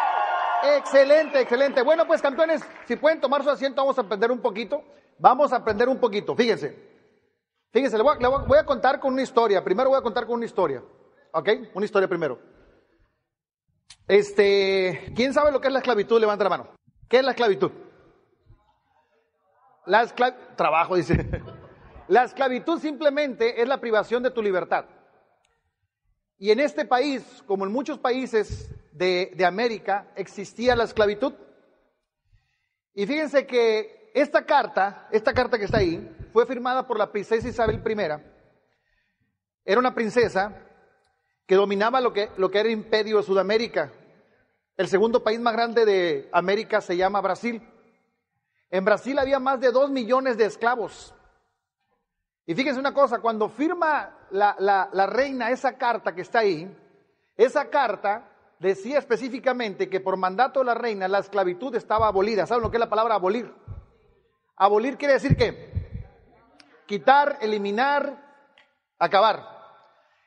[0.65, 1.83] Excelente, excelente.
[1.83, 4.83] Bueno, pues campeones, si pueden tomar su asiento, vamos a aprender un poquito.
[5.19, 6.35] Vamos a aprender un poquito.
[6.35, 6.95] Fíjense.
[7.71, 9.63] Fíjense, le voy, a, contar con una historia.
[9.63, 10.83] Primero voy a contar con una historia.
[11.33, 11.49] ¿Ok?
[11.75, 12.39] Una historia primero.
[14.07, 16.21] Este, ¿quién sabe lo que es la esclavitud?
[16.21, 16.69] Levanta la mano.
[17.09, 17.71] ¿Qué es la esclavitud?
[19.87, 21.29] La esclavitud, trabajo dice.
[22.07, 24.85] La esclavitud simplemente es la privación de tu libertad.
[26.37, 31.35] Y en este país, como en muchos países de, América, existía la esclavitud.
[32.95, 37.49] Y fíjense que esta carta, esta carta que está ahí, fue firmada por la princesa
[37.49, 38.23] Isabel I.
[39.65, 40.57] Era una princesa
[41.47, 43.93] que dominaba lo que, lo que era el imperio de Sudamérica.
[44.77, 47.63] El segundo país más grande de América se llama Brasil.
[48.71, 51.15] En Brasil había más de dos millones de esclavos.
[52.47, 56.77] Y fíjense una cosa, cuando firma la, la, reina esa carta que está ahí,
[57.37, 62.47] esa carta decía específicamente que por mandato de la reina la esclavitud estaba abolida.
[62.47, 63.53] ¿Saben lo que es la palabra abolir?
[64.57, 65.73] Abolir quiere decir que
[66.87, 68.23] quitar, eliminar,
[68.99, 69.55] acabar.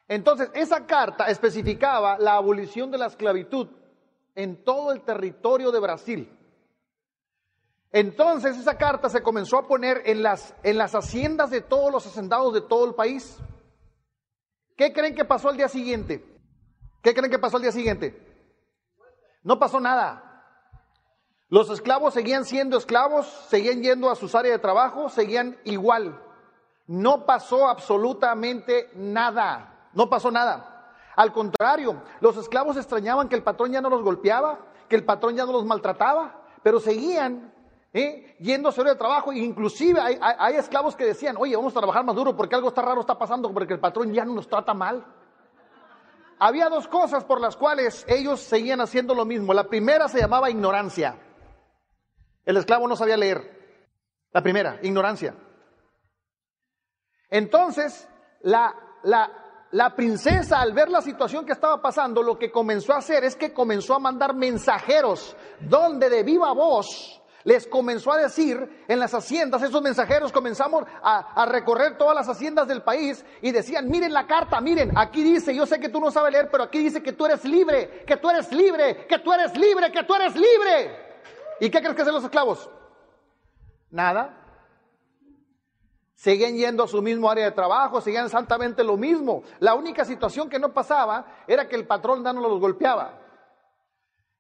[0.08, 3.68] Entonces, esa carta especificaba la abolición de la esclavitud
[4.36, 6.38] en todo el territorio de Brasil.
[7.92, 12.06] Entonces esa carta se comenzó a poner en las, en las haciendas de todos los
[12.06, 13.38] hacendados de todo el país.
[14.76, 16.24] ¿Qué creen que pasó al día siguiente?
[17.02, 18.22] ¿Qué creen que pasó al día siguiente?
[19.44, 20.24] No pasó nada.
[21.50, 26.22] Los esclavos seguían siendo esclavos, seguían yendo a sus áreas de trabajo, seguían igual.
[26.88, 29.90] No pasó absolutamente nada.
[29.94, 30.94] No pasó nada.
[31.16, 35.36] Al contrario, los esclavos extrañaban que el patrón ya no los golpeaba, que el patrón
[35.36, 37.54] ya no los maltrataba, pero seguían
[37.94, 38.36] ¿eh?
[38.40, 42.04] yendo a su de trabajo, e inclusive hay, esclavos que decían, oye, vamos a trabajar
[42.06, 44.74] más duro porque algo está raro está pasando, porque el patrón ya no nos trata
[44.74, 45.06] mal.
[46.40, 49.54] Había dos cosas por las cuales ellos seguían haciendo lo mismo.
[49.54, 51.20] La primera se llamaba ignorancia.
[52.46, 53.58] El esclavo no sabía leer.
[54.32, 55.36] La primera, ignorancia.
[57.30, 58.08] Entonces,
[58.42, 58.74] la,
[59.04, 63.36] la, princesa, al ver la situación que estaba pasando, lo que comenzó a hacer es
[63.36, 69.14] que comenzó a mandar mensajeros donde de viva voz les comenzó a decir en las
[69.14, 74.28] haciendas, esos mensajeros comenzamos a, recorrer todas las haciendas del país y decían, miren la
[74.28, 77.14] carta, miren, aquí dice, yo sé que tú no sabes leer, pero aquí dice que
[77.14, 81.08] tú eres libre, que tú eres libre, que tú eres libre, que tú eres libre.
[81.60, 82.70] ¿Y qué crees que hacen los esclavos?
[83.90, 84.44] Nada.
[86.14, 89.44] Seguían yendo a su mismo área de trabajo, seguían exactamente lo mismo.
[89.60, 93.27] La única situación que no pasaba era que el patrón no los golpeaba.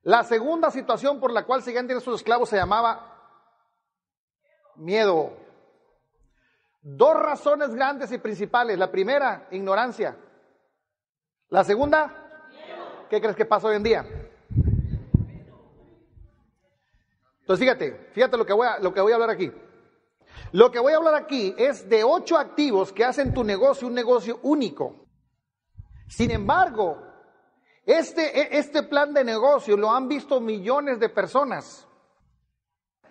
[0.08, 3.14] La segunda situación por la cual seguían teniendo sus esclavos se llamaba
[4.78, 5.34] miedo.
[6.82, 8.80] Dos razones grandes y principales.
[8.80, 10.16] La primera, ignorancia.
[11.50, 12.48] La segunda,
[13.10, 14.06] ¿qué crees que pasa hoy en día?
[17.42, 19.52] Entonces fíjate, fíjate lo que, voy a, lo que voy a hablar aquí.
[20.54, 23.94] Lo que voy a hablar aquí es de ocho activos que hacen tu negocio un
[23.94, 25.06] negocio único.
[26.08, 27.07] Sin embargo,
[27.88, 31.88] este, e, este plan de negocio lo han visto millones de personas.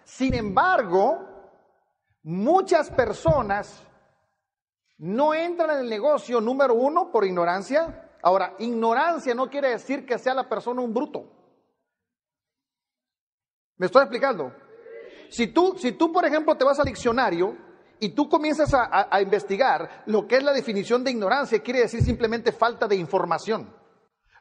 [0.05, 1.37] Sin embargo,
[2.29, 3.87] Muchas personas
[4.99, 8.11] no entran en el negocio, número uno, por ignorancia.
[8.21, 11.23] Ahora, ignorancia no quiere decir que sea la persona un bruto.
[13.77, 14.53] ¿Me estoy explicando?
[15.29, 17.57] Si tú, si tú, por ejemplo, te vas al diccionario
[18.01, 22.03] y tú comienzas a, a, investigar lo que es la definición de ignorancia, quiere decir
[22.03, 23.73] simplemente falta de información.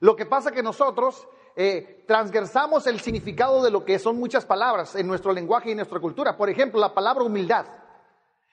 [0.06, 4.94] Lo que pasa que nosotros eh, transgresamos el significado de lo que son muchas palabras
[4.96, 6.38] en nuestro lenguaje y en nuestra cultura.
[6.38, 7.66] Por ejemplo, la palabra humildad.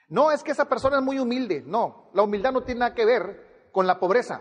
[0.08, 3.04] No es que esa persona es muy humilde, no, la humildad no tiene nada que
[3.04, 4.40] ver con la pobreza.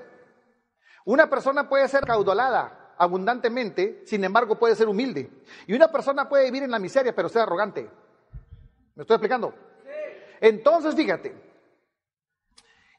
[1.04, 5.30] Una persona puede ser caudalada abundantemente, sin embargo puede ser humilde.
[5.68, 7.90] Y una persona puede vivir en la miseria, pero ser arrogante.
[8.96, 9.54] ¿Me estoy explicando?
[10.40, 11.36] Entonces, fíjate,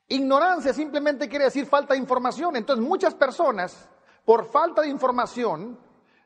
[0.08, 2.56] ignorancia simplemente quiere decir falta de información.
[2.56, 3.88] Entonces, muchas personas
[4.24, 5.78] por falta de información,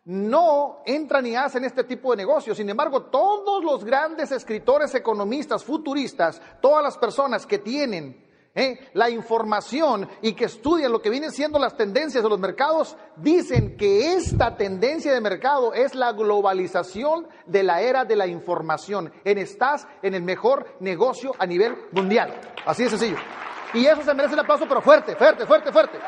[0.07, 2.57] no entran ni hacen este tipo de negocios.
[2.57, 9.11] Sin embargo, todos los grandes escritores, economistas, futuristas, todas las personas que tienen eh, la
[9.11, 14.15] información y que estudian lo que vienen siendo las tendencias de los mercados, dicen que
[14.15, 19.13] esta tendencia de mercado es la globalización de la era de la información.
[19.25, 22.33] En estás en el mejor negocio a nivel mundial.
[22.65, 23.17] Así de sencillo.
[23.75, 25.99] Y eso se merece un aplauso, pero fuerte, fuerte, fuerte, fuerte.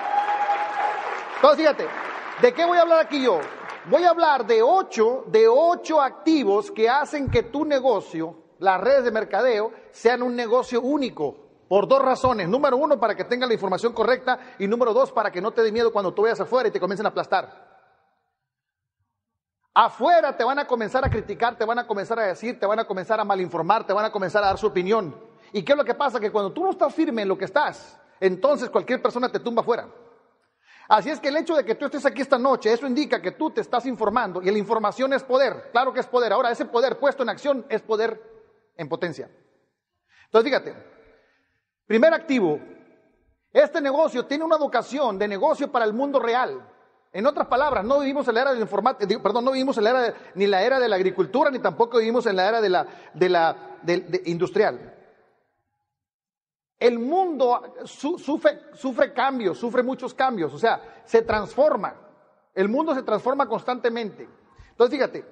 [1.39, 1.87] Entonces, fíjate,
[2.43, 3.39] ¿de qué voy a hablar aquí yo?
[3.89, 9.05] Voy a hablar de ocho, de ocho activos que hacen que tu negocio, las redes
[9.05, 11.47] de mercadeo, sean un negocio único.
[11.69, 12.49] Por dos razones.
[12.49, 14.57] Número uno, para que tengas la información correcta.
[14.59, 16.81] Y número dos, para que no te dé miedo cuando tú vayas afuera y te
[16.81, 17.69] comiencen a aplastar.
[19.75, 22.81] Afuera te van a comenzar a criticar, te van a comenzar a decir, te van
[22.81, 25.15] a comenzar a malinformar, te van a comenzar a dar su opinión.
[25.53, 26.19] ¿Y qué es lo que pasa?
[26.19, 29.63] Que cuando tú no estás firme en lo que estás, entonces cualquier persona te tumba
[29.63, 29.87] afuera.
[30.89, 33.33] Así es que el hecho de que tú estés aquí esta noche, eso indica que
[33.33, 35.69] tú te estás informando y la información es poder.
[35.71, 36.33] Claro que es poder.
[36.33, 38.19] Ahora, ese poder puesto en acción es poder
[38.75, 39.29] en potencia.
[40.25, 40.75] Entonces, fíjate,
[41.87, 42.59] primer activo,
[43.53, 46.67] este negocio tiene una educación de negocio para el mundo real.
[47.13, 49.91] En otras palabras, no vivimos en la era del informática, perdón, no vivimos en la
[49.91, 52.69] era de, ni la era de la agricultura, ni tampoco vivimos en la era de
[52.69, 54.95] la, de la de, industrial.
[56.79, 61.95] El mundo sufre, sufre cambios, sufre muchos cambios, o sea, se transforma.
[62.55, 64.29] El mundo se transforma constantemente.
[64.71, 65.25] Entonces, fíjate,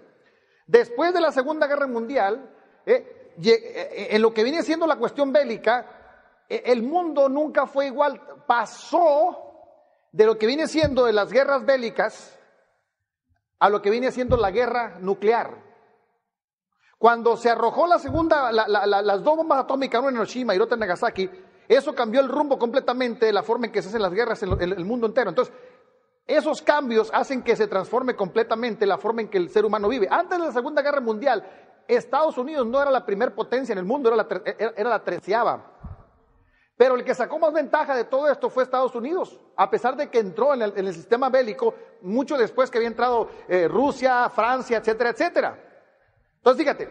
[0.66, 2.50] después de la Segunda Guerra Mundial,
[2.85, 7.87] eh, eh, en lo que viene siendo la cuestión bélica, eh, el mundo nunca fue
[7.87, 8.20] igual.
[8.46, 9.46] Pasó
[10.12, 12.38] de lo que viene siendo de las guerras bélicas
[13.59, 15.65] a lo que viene siendo la guerra nuclear.
[16.98, 20.80] Cuando se arrojó la segunda, las dos bombas atómicas, una en Hiroshima y otra en
[20.80, 21.28] Nagasaki,
[21.68, 24.61] eso cambió el rumbo completamente de la forma en que se hacen las guerras en,
[24.61, 25.28] el mundo entero.
[25.28, 25.54] Entonces,
[26.26, 30.09] esos cambios hacen que se transforme completamente la forma en que el ser humano vive.
[30.11, 31.44] Antes de la Segunda Guerra Mundial,
[31.87, 34.26] Estados Unidos no era la primer potencia en el mundo, era la,
[34.76, 35.72] era la treceava.
[36.76, 40.11] Pero el que sacó más ventaja de todo esto fue Estados Unidos, a pesar de
[40.11, 45.11] que entró en el, sistema bélico mucho después que había entrado eh, Rusia, Francia, etcétera,
[45.11, 45.65] etcétera.
[46.46, 46.88] Entonces, fíjate,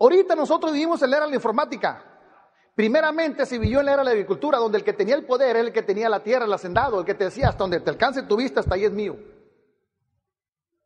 [0.00, 2.02] ahorita nosotros vivimos en la era de la informática.
[2.74, 5.50] Primeramente se vivió en la era de la agricultura, donde el que tenía el poder
[5.50, 7.90] era el que tenía la tierra, el hacendado, el que te decía, hasta donde te
[7.90, 9.16] alcance tu vista, hasta ahí es mío.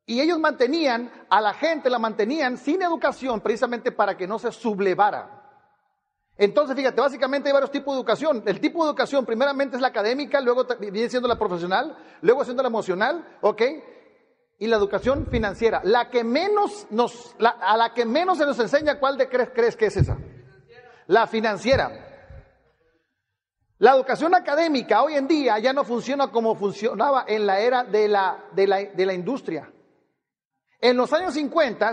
[0.04, 4.52] Y ellos mantenían, a la gente la mantenían sin educación, precisamente para que no se
[4.52, 5.42] sublevara.
[6.36, 8.42] Entonces, fíjate, básicamente hay varios tipos de educación.
[8.44, 12.62] El tipo de educación, primeramente es la académica, luego viene siendo la profesional, luego siendo
[12.62, 13.62] la emocional, ¿ok?
[14.58, 15.80] Y la educación financiera.
[15.84, 19.76] La que menos nos, a la que menos se nos enseña, ¿cuál de crees, crees
[19.76, 20.16] que es esa?
[21.06, 22.02] La financiera.
[23.78, 28.08] La educación académica hoy en día ya no funciona como funcionaba en la era de
[28.08, 29.70] la, de la, de la industria.
[30.80, 31.92] En los años 50,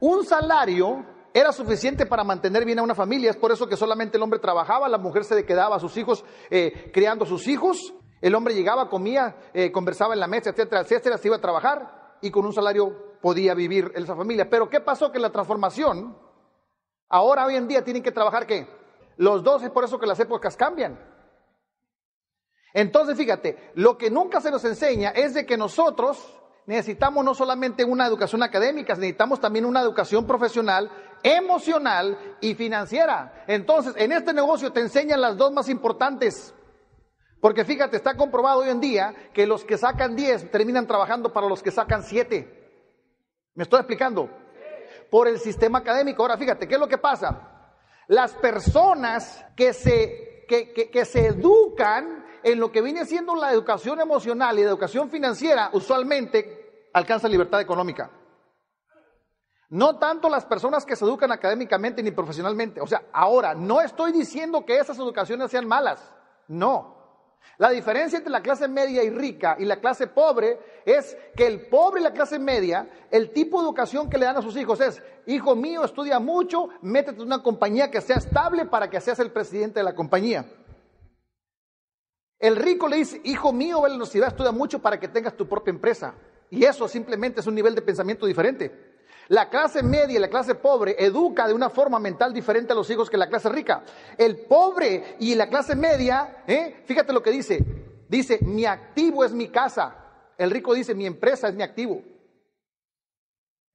[0.00, 3.30] un salario era suficiente para mantener bien a una familia.
[3.30, 6.24] Es por eso que solamente el hombre trabajaba, la mujer se quedaba a sus hijos
[6.50, 10.82] eh, criando a sus hijos el hombre llegaba, comía, eh, conversaba en la mesa, etcétera,
[10.82, 14.48] etcétera, se iba a trabajar y con un salario podía vivir esa familia.
[14.48, 15.10] Pero ¿qué pasó?
[15.10, 16.16] Que la transformación,
[17.08, 18.68] ahora hoy en día tienen que trabajar qué?
[19.16, 20.98] Los dos, es por eso que las épocas cambian.
[22.72, 27.84] Entonces, fíjate, lo que nunca se nos enseña es de que nosotros necesitamos no solamente
[27.84, 30.90] una educación académica, necesitamos también una educación profesional,
[31.22, 33.44] emocional y financiera.
[33.46, 36.54] Entonces, en este negocio te enseñan las dos más importantes.
[37.40, 41.48] Porque fíjate, está comprobado hoy en día que los que sacan 10 terminan trabajando para
[41.48, 42.60] los que sacan 7.
[43.54, 44.28] ¿Me estoy explicando?
[45.10, 46.22] Por el sistema académico.
[46.22, 47.72] Ahora fíjate, ¿qué es lo que pasa?
[48.08, 54.00] Las personas que se, que, que, se educan en lo que viene siendo la educación
[54.00, 58.10] emocional y la educación financiera, usualmente alcanzan libertad económica.
[59.70, 62.80] No tanto las personas que se educan académicamente ni profesionalmente.
[62.80, 66.12] O sea, ahora, no estoy diciendo que esas educaciones sean malas.
[66.48, 66.99] No.
[67.58, 71.68] La diferencia entre la clase media y rica y la clase pobre es que el
[71.68, 74.80] pobre y la clase media, el tipo de educación que le dan a sus hijos
[74.80, 79.18] es, hijo mío, estudia mucho, métete en una compañía que sea estable para que seas
[79.18, 80.46] el presidente de la compañía.
[82.38, 85.36] El rico le dice, hijo mío, ve a la universidad, estudia mucho para que tengas
[85.36, 86.14] tu propia empresa.
[86.48, 88.89] Y eso simplemente es un nivel de pensamiento diferente.
[89.30, 92.90] La clase media y la clase pobre educa de una forma mental diferente a los
[92.90, 93.84] hijos que la clase rica.
[94.18, 96.82] El pobre y la clase media, ¿eh?
[96.84, 97.64] fíjate lo que dice.
[98.08, 99.94] Dice, mi activo es mi casa.
[100.36, 102.02] El rico dice, mi empresa es mi activo.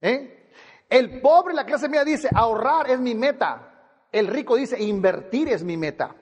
[0.02, 0.50] ¿Eh?
[0.90, 4.02] El pobre y la clase media dice, ahorrar es mi meta.
[4.12, 6.14] El rico dice, invertir es mi meta.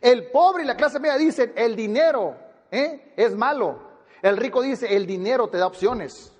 [0.00, 2.36] El pobre y la clase media dicen, el dinero
[2.72, 3.12] ¿eh?
[3.16, 3.80] es malo.
[4.22, 6.34] El rico dice, el dinero te da opciones.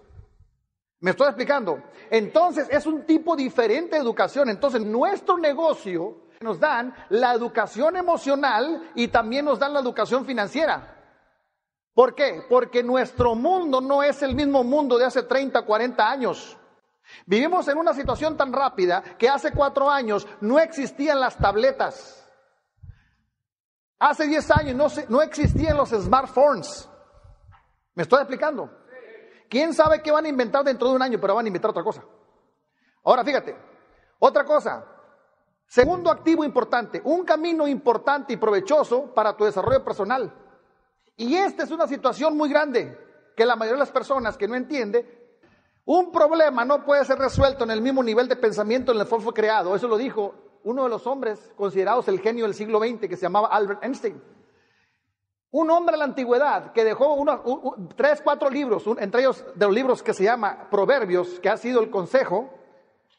[1.00, 1.82] ¿Me estoy explicando?
[2.10, 4.48] Entonces es un tipo diferente de educación.
[4.48, 10.96] Entonces nuestro negocio nos dan la educación emocional y también nos dan la educación financiera.
[11.94, 12.44] ¿Por qué?
[12.48, 16.56] Porque nuestro mundo no es el mismo mundo de hace 30, 40 años.
[17.26, 22.24] Vivimos en una situación tan rápida que hace cuatro años no existían las tabletas.
[23.98, 26.88] Hace 10 años no, no existían los smartphones.
[27.94, 28.77] ¿Me estoy explicando?
[29.48, 31.18] ¿Quién sabe qué van a inventar dentro de un año?
[31.20, 32.04] Pero van a inventar otra cosa.
[33.04, 33.56] Ahora, fíjate,
[34.18, 34.84] otra cosa.
[35.66, 40.32] Segundo activo importante, un camino importante y provechoso para tu desarrollo personal.
[41.16, 42.96] Y esta es una situación muy grande
[43.36, 45.18] que la mayoría de las personas que no entiende,
[45.84, 49.20] un problema no puede ser resuelto en el mismo nivel de pensamiento en el cual
[49.20, 49.74] fue creado.
[49.74, 50.34] Eso lo dijo
[50.64, 54.22] uno de los hombres considerados el genio del siglo XX que se llamaba Albert Einstein.
[55.50, 57.40] Un hombre de la antigüedad que dejó unos,
[57.96, 61.80] tres, cuatro libros, entre ellos de los libros que se llama Proverbios, que ha sido
[61.80, 62.50] el consejo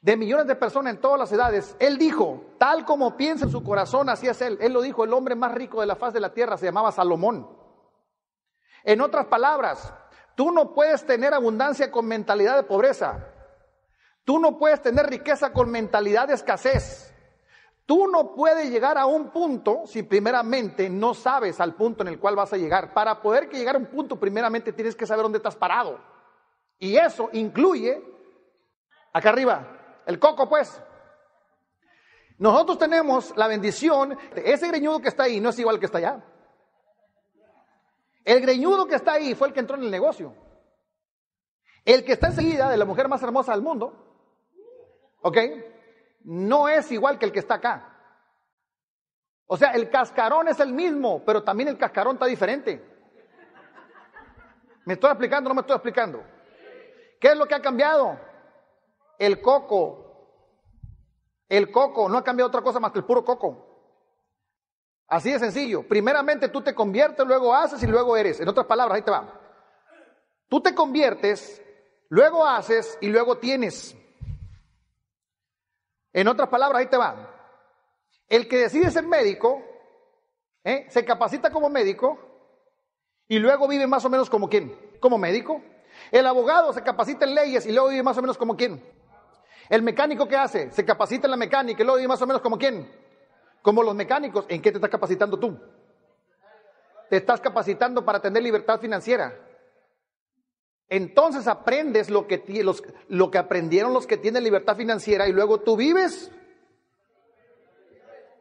[0.02, 3.64] de millones de personas en todas las edades, él dijo, tal como piensa en su
[3.64, 4.58] corazón, así es él.
[4.62, 6.92] Él lo dijo, el hombre más rico de la faz de la tierra se llamaba
[6.92, 7.50] Salomón.
[8.84, 9.94] En otras palabras,
[10.36, 13.28] tú no puedes tener abundancia con mentalidad de pobreza.
[14.24, 17.09] Tú no puedes tener riqueza con mentalidad de escasez.
[17.90, 22.20] Tú no puedes llegar a un punto si primeramente no sabes al punto en el
[22.20, 22.94] cual vas a llegar.
[22.94, 26.00] Para poder llegar a un punto, primeramente tienes que saber dónde estás parado.
[26.78, 28.00] Y eso incluye,
[29.12, 30.80] acá arriba, el coco pues.
[32.38, 36.24] Nosotros tenemos la bendición, ese greñudo que está ahí no es igual que está allá.
[38.24, 40.36] El greñudo que está ahí fue el que entró en el negocio.
[41.84, 44.46] El que está enseguida de la mujer más hermosa del mundo,
[45.24, 45.38] ¿ok?
[46.30, 47.92] No es igual que el que está acá.
[49.48, 52.88] O sea, el cascarón es el mismo, pero también el cascarón está diferente.
[54.86, 56.24] ¿Me estoy explicando o no me estoy explicando?
[57.20, 58.20] ¿Qué es lo que ha cambiado?
[59.18, 60.06] El coco.
[61.48, 63.66] El coco, no ha cambiado otra cosa más que el puro coco.
[65.08, 65.88] Así de sencillo.
[65.88, 68.40] Primeramente tú te conviertes, luego haces y luego eres.
[68.40, 69.34] En otras palabras, ahí te va.
[70.48, 71.60] Tú te conviertes,
[72.10, 73.96] luego haces y luego tienes.
[76.14, 77.36] En otras palabras, ahí te va.
[78.28, 79.64] El que decide ser médico,
[80.64, 80.86] ¿eh?
[80.89, 82.20] se capacita como médico
[83.28, 85.62] y luego vive más o menos como quién, como médico.
[86.12, 88.84] El abogado se capacita en leyes y luego vive más o menos como quién.
[89.70, 92.41] El mecánico que hace, se capacita en la mecánica y luego vive más o menos
[92.41, 92.91] como quién.
[93.62, 95.60] Como los mecánicos, ¿en qué te estás capacitando tú?
[97.10, 99.34] Te estás capacitando para tener libertad financiera.
[100.90, 102.44] Entonces aprendes lo que,
[103.10, 106.32] lo que aprendieron los que tienen libertad financiera y luego tú vives.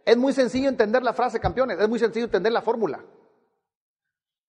[0.06, 3.04] Es muy sencillo entender la frase, campeones, es muy sencillo entender la fórmula.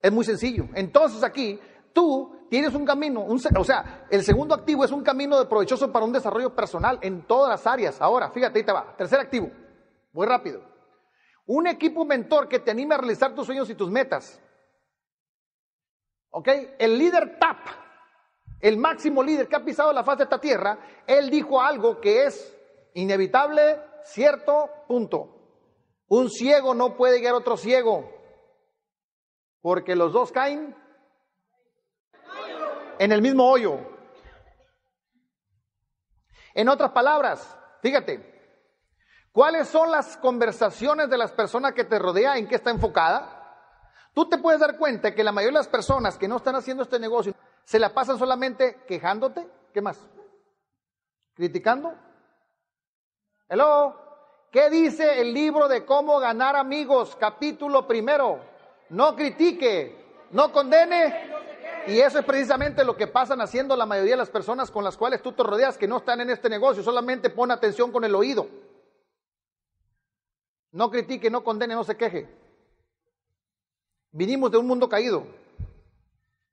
[0.02, 0.70] Es muy sencillo.
[0.76, 1.60] Entonces aquí
[1.92, 6.06] tú tienes un camino, o sea, el segundo activo es un camino de provechoso para
[6.06, 8.00] un desarrollo personal en todas las áreas.
[8.00, 8.96] Ahora, fíjate, ahí te va.
[8.96, 9.52] Tercer activo,
[10.14, 10.62] muy rápido.
[11.46, 14.40] Un equipo mentor que te anime a realizar tus sueños y tus metas.
[16.30, 16.48] ¿Ok?
[16.78, 17.89] El líder TAP
[18.62, 22.26] el máximo líder que ha pisado la faz de esta tierra, él dijo algo que
[22.26, 22.58] es
[22.94, 25.36] inevitable, cierto, punto.
[26.08, 28.10] Un ciego no puede guiar a otro ciego,
[29.62, 30.76] porque los dos caen
[32.98, 33.80] en el mismo hoyo.
[36.54, 38.58] En otras palabras, fíjate,
[39.32, 42.38] ¿cuáles son las conversaciones de las personas que te rodean?
[42.38, 43.36] ¿En qué está enfocada?
[44.14, 46.84] Tú te puedes dar cuenta que la mayoría de las personas que no están haciendo
[46.84, 47.34] este negocio
[47.70, 49.48] se la pasan solamente quejándote.
[49.72, 50.00] ¿Qué más?
[51.36, 51.94] ¿Criticando?
[53.48, 53.96] Hello.
[54.52, 57.16] ¿Qué dice el libro de cómo ganar amigos?
[57.16, 58.40] Capítulo primero.
[58.90, 59.96] No critique,
[60.32, 61.30] no condene
[61.86, 64.98] Y eso es precisamente lo que pasan haciendo la mayoría de las personas con las
[64.98, 66.82] cuales tú te rodeas que no están en este negocio.
[66.82, 68.48] Solamente pon atención con el oído.
[70.72, 72.36] No critique, no condene, no se queje.
[74.10, 75.24] Vinimos de un mundo caído.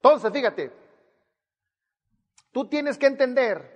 [0.03, 0.86] Entonces, fíjate,
[2.57, 3.71] tú tienes que entender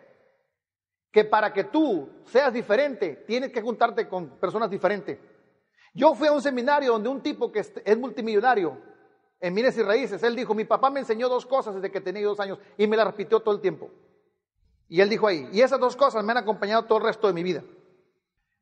[1.12, 5.18] que para que tú seas diferente, tienes que juntarte con personas diferentes.
[5.92, 8.78] Yo fui a un seminario donde un tipo que es multimillonario
[9.38, 12.26] en Mines y Raíces, él dijo, mi papá me enseñó dos cosas desde que tenía
[12.26, 13.90] dos años y me las repitió todo el tiempo.
[14.88, 17.34] Y él dijo ahí, y esas dos cosas me han acompañado todo el resto de
[17.34, 17.62] mi vida.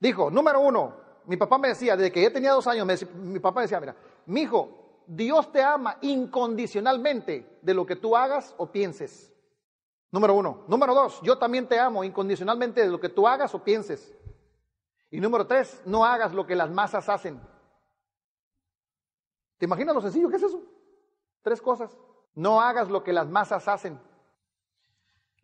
[0.01, 0.97] Dijo, número uno,
[1.27, 3.95] mi papá me decía, desde que yo tenía dos años, mi papá me decía, mira,
[4.27, 9.33] mi hijo, Dios te ama incondicionalmente de lo que tú hagas o pienses.
[10.11, 10.65] Número uno.
[10.69, 14.15] Número dos, yo también te amo incondicionalmente de lo que tú hagas o pienses.
[15.11, 17.41] Y número tres, no hagas lo que las masas hacen.
[19.59, 20.63] ¿Te imaginas lo sencillo que es eso?
[21.43, 21.97] Tres cosas.
[22.35, 24.01] No hagas lo que las masas hacen.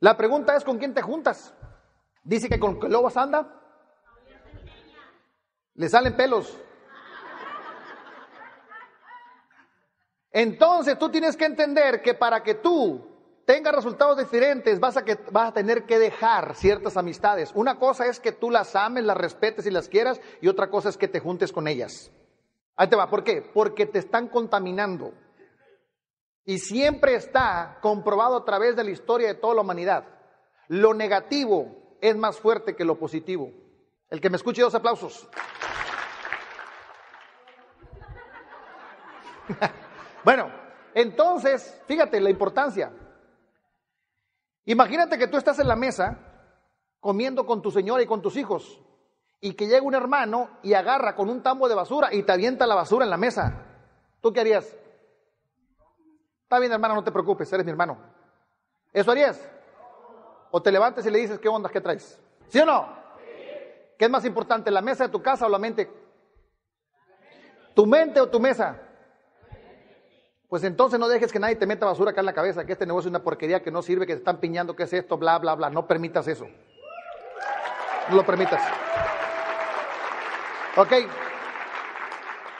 [0.00, 1.54] La pregunta es, ¿con quién te juntas?
[2.22, 3.60] Dice que con lobos anda.
[5.74, 6.56] Le salen pelos.
[10.30, 13.13] Entonces tú tienes que entender que para que tú
[13.44, 17.52] tengas resultados diferentes vas a, que, vas a tener que dejar ciertas amistades.
[17.54, 20.88] Una cosa es que tú las ames, las respetes y las quieras y otra cosa
[20.88, 22.10] es que te juntes con ellas.
[22.76, 23.42] Ahí te va, ¿por qué?
[23.42, 25.12] Porque te están contaminando.
[26.44, 30.04] Y siempre está comprobado a través de la historia de toda la humanidad.
[30.68, 33.50] Lo negativo es más fuerte que lo positivo.
[34.10, 35.28] El que me escuche, dos aplausos.
[40.24, 40.50] bueno,
[40.94, 42.92] entonces, fíjate la importancia.
[44.66, 46.18] Imagínate que tú estás en la mesa
[47.00, 48.80] comiendo con tu señora y con tus hijos
[49.40, 52.66] y que llega un hermano y agarra con un tambo de basura y te avienta
[52.66, 53.66] la basura en la mesa.
[54.20, 54.64] ¿Tú qué harías?
[56.44, 57.98] Está bien, hermano, no te preocupes, eres mi hermano.
[58.92, 59.46] ¿Eso harías?
[60.50, 62.18] ¿O te levantes y le dices qué ondas, qué traes?
[62.48, 62.88] ¿Sí o no?
[63.98, 65.90] ¿Qué es más importante, la mesa de tu casa o la mente?
[67.74, 68.80] ¿Tu mente o tu mesa?
[70.54, 72.86] Pues entonces no dejes que nadie te meta basura acá en la cabeza, que este
[72.86, 75.36] negocio es una porquería que no sirve, que te están piñando, que es esto, bla,
[75.40, 75.68] bla, bla.
[75.68, 76.46] No permitas eso.
[78.08, 78.62] No lo permitas.
[80.76, 80.92] Ok.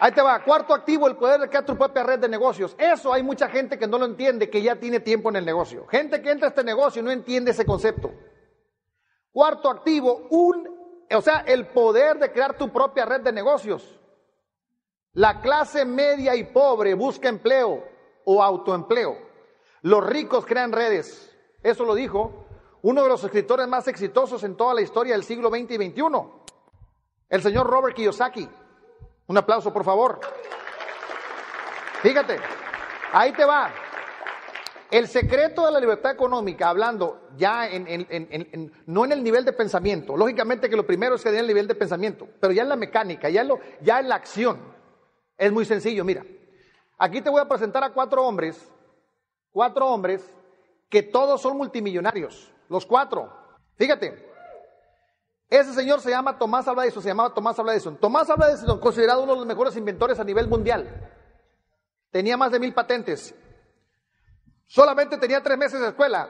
[0.01, 0.43] Ahí te va.
[0.43, 2.75] Cuarto activo, el poder de crear tu propia red de negocios.
[2.81, 5.87] Eso hay mucha gente que no lo entiende, que ya tiene tiempo en el negocio.
[5.87, 8.11] Gente que entra a este negocio y no entiende ese concepto.
[9.31, 10.69] Cuarto activo, un,
[11.13, 14.01] o sea, el poder de crear tu propia red de negocios.
[15.15, 17.85] La clase media y pobre busca empleo
[18.25, 19.17] o autoempleo.
[19.83, 21.33] Los ricos crean redes.
[21.63, 22.47] Eso lo dijo
[22.83, 26.03] uno de los escritores más exitosos en toda la historia del siglo XX y XXI.
[27.31, 28.49] El señor Robert Kiyosaki.
[29.27, 30.21] Un aplauso, por favor.
[32.03, 32.39] Fíjate,
[33.13, 33.71] ahí te va.
[34.91, 40.17] El secreto de la libertad económica, hablando ya en, no en el nivel de pensamiento,
[40.17, 42.77] lógicamente que lo primero es que en el nivel de pensamiento, pero ya en la
[42.77, 44.74] mecánica, ya en, lo, ya en la acción,
[45.37, 46.05] es muy sencillo.
[46.05, 46.25] Mira,
[46.99, 48.71] aquí te voy a presentar a cuatro hombres,
[49.51, 50.25] cuatro hombres
[50.89, 53.33] que todos son multimillonarios, los cuatro.
[53.77, 54.33] Fíjate,
[55.51, 57.97] ese señor se llama Tomás Alva Edison, se llamaba Tomás Alva Edison.
[57.97, 61.11] Tomás Alva Edison, considerado uno de los mejores inventores a nivel mundial.
[62.11, 63.35] Tenía más de mil patentes.
[64.67, 66.29] Solamente tenía tres meses de escuela.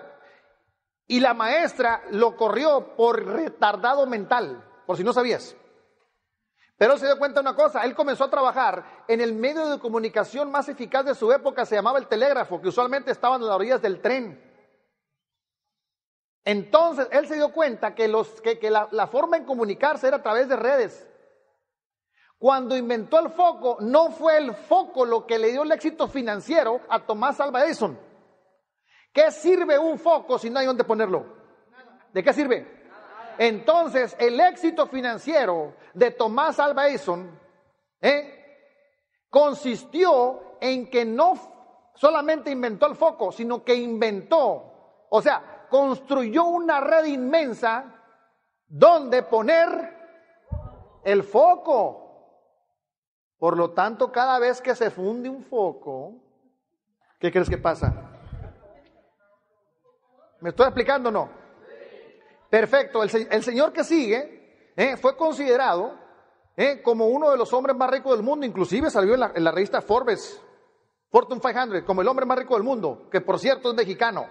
[1.07, 5.57] Y la maestra lo corrió por retardado mental, por si no sabías.
[6.77, 9.79] Pero se dio cuenta de una cosa, él comenzó a trabajar en el medio de
[9.79, 13.55] comunicación más eficaz de su época, se llamaba el telégrafo, que usualmente estaba en las
[13.55, 14.43] orillas del tren.
[16.45, 20.23] Entonces él se dio cuenta que, los, que, la, la, forma en comunicarse era a
[20.23, 21.09] través de redes.
[22.39, 26.81] Cuando inventó el foco, no fue el foco lo que le dio el éxito financiero
[26.89, 27.99] a Tomás Alva Edison.
[29.13, 31.25] ¿Qué sirve un foco si no hay dónde ponerlo?
[32.13, 32.84] ¿De qué sirve?
[33.39, 37.39] Entonces, el éxito financiero de Tomás Alva Edison
[38.01, 38.45] ¿eh?
[39.31, 41.35] consistió en que no
[41.95, 47.85] solamente inventó el foco, sino que inventó, o sea, construyó una red inmensa
[48.67, 49.95] donde poner
[51.05, 52.01] el foco.
[53.39, 56.15] Por lo tanto, cada vez que se funde un foco,
[57.19, 57.93] ¿qué crees que pasa?
[60.41, 61.44] ¿Me estoy explicando o no?
[62.55, 63.03] Perfecto.
[63.03, 65.99] El, señor que sigue eh, fue considerado
[66.57, 68.47] eh, como uno de los hombres más ricos del mundo.
[68.47, 70.41] Inclusive salió en la, revista Forbes,
[71.11, 74.29] Fortune 500, como el hombre más rico del mundo, que por cierto es mexicano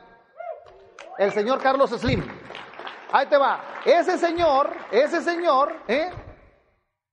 [1.17, 2.23] el señor Carlos Slim.
[3.11, 3.81] Ahí te va.
[3.83, 6.09] Ese señor, ese señor, ¿eh?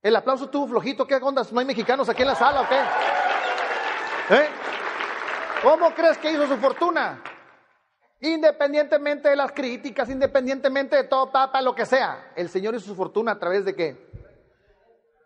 [0.01, 1.05] El aplauso estuvo flojito.
[1.05, 1.45] ¿Qué onda?
[1.51, 2.79] ¿No hay mexicanos aquí en la sala o qué?
[4.35, 4.49] ¿Eh?
[5.61, 7.21] ¿Cómo crees que hizo su fortuna?
[8.21, 12.95] Independientemente de las críticas, independientemente de todo, papa, lo que sea, el Señor hizo su
[12.95, 14.11] fortuna a través de qué?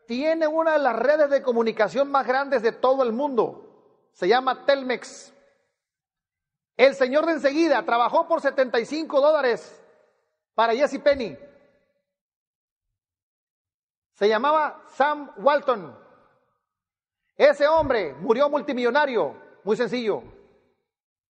[0.07, 4.07] Tiene una de las redes de comunicación más grandes de todo el mundo.
[4.13, 5.33] Se llama Telmex.
[6.77, 9.81] El señor de enseguida trabajó por 75 dólares
[10.53, 11.37] para Jesse Penny.
[14.13, 15.97] Se llamaba Sam Walton.
[17.35, 19.35] Ese hombre murió multimillonario.
[19.63, 20.34] Muy sencillo.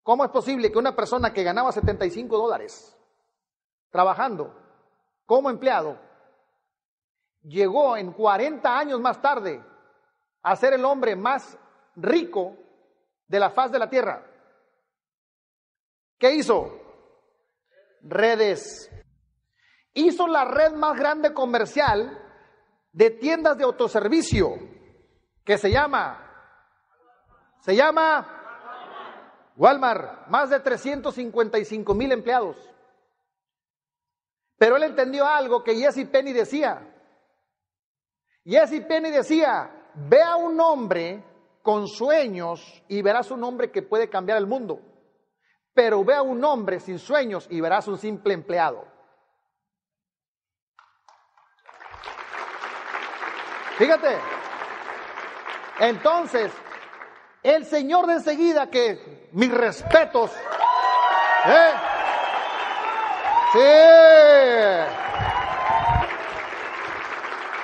[0.05, 2.95] ¿Cómo es posible que una persona que ganaba 75 dólares
[3.89, 4.53] trabajando
[5.25, 5.97] como empleado
[7.41, 9.65] llegó en 40 años más tarde
[10.43, 11.57] a ser el hombre más
[11.95, 12.55] rico
[13.27, 14.23] de la faz de la tierra?
[16.19, 16.69] ¿Qué hizo?
[18.03, 18.91] Redes.
[19.95, 22.15] Hizo la red más grande comercial
[22.91, 24.51] de tiendas de autoservicio
[25.43, 26.31] que se llama,
[27.61, 28.35] se llama
[29.57, 32.57] Walmart, más de 355 mil empleados.
[34.57, 36.87] Pero él entendió algo que Jesse Penny decía.
[38.43, 41.23] Jesse Penny decía, ve a un hombre
[41.61, 44.81] con sueños y verás un hombre que puede cambiar el mundo.
[45.73, 48.85] Pero ve a un hombre sin sueños y verás un simple empleado.
[53.77, 54.17] Fíjate.
[55.79, 56.53] Entonces,
[57.45, 60.31] el Señor de enseguida que mis respetos.
[61.45, 61.69] ¿eh?
[63.53, 63.59] Sí.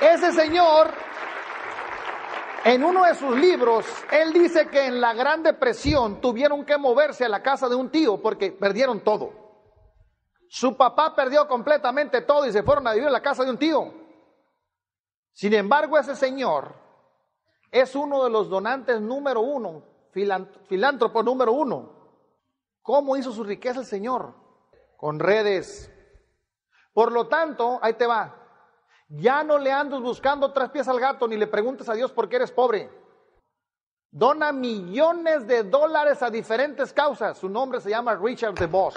[0.06, 0.92] Ese señor,
[2.64, 7.26] en uno de sus libros, él dice que en la Gran Depresión tuvieron que moverse
[7.26, 9.34] a la casa de un tío porque perdieron todo.
[10.48, 13.58] Su papá perdió completamente todo y se fueron a vivir en la casa de un
[13.58, 13.92] tío.
[15.34, 16.76] Sin embargo, ese señor
[17.72, 19.84] es uno de los donantes número uno,
[20.68, 22.02] filántropo número uno.
[22.82, 24.34] ¿Cómo hizo su riqueza el Señor?
[24.98, 25.90] Con redes.
[26.94, 28.36] Por lo tanto, ahí te va.
[29.08, 32.28] Ya no le andes buscando tres pies al gato ni le preguntes a Dios por
[32.28, 32.90] qué eres pobre.
[34.10, 37.38] Dona millones de dólares a diferentes causas.
[37.38, 38.96] Su nombre se llama Richard DeVos.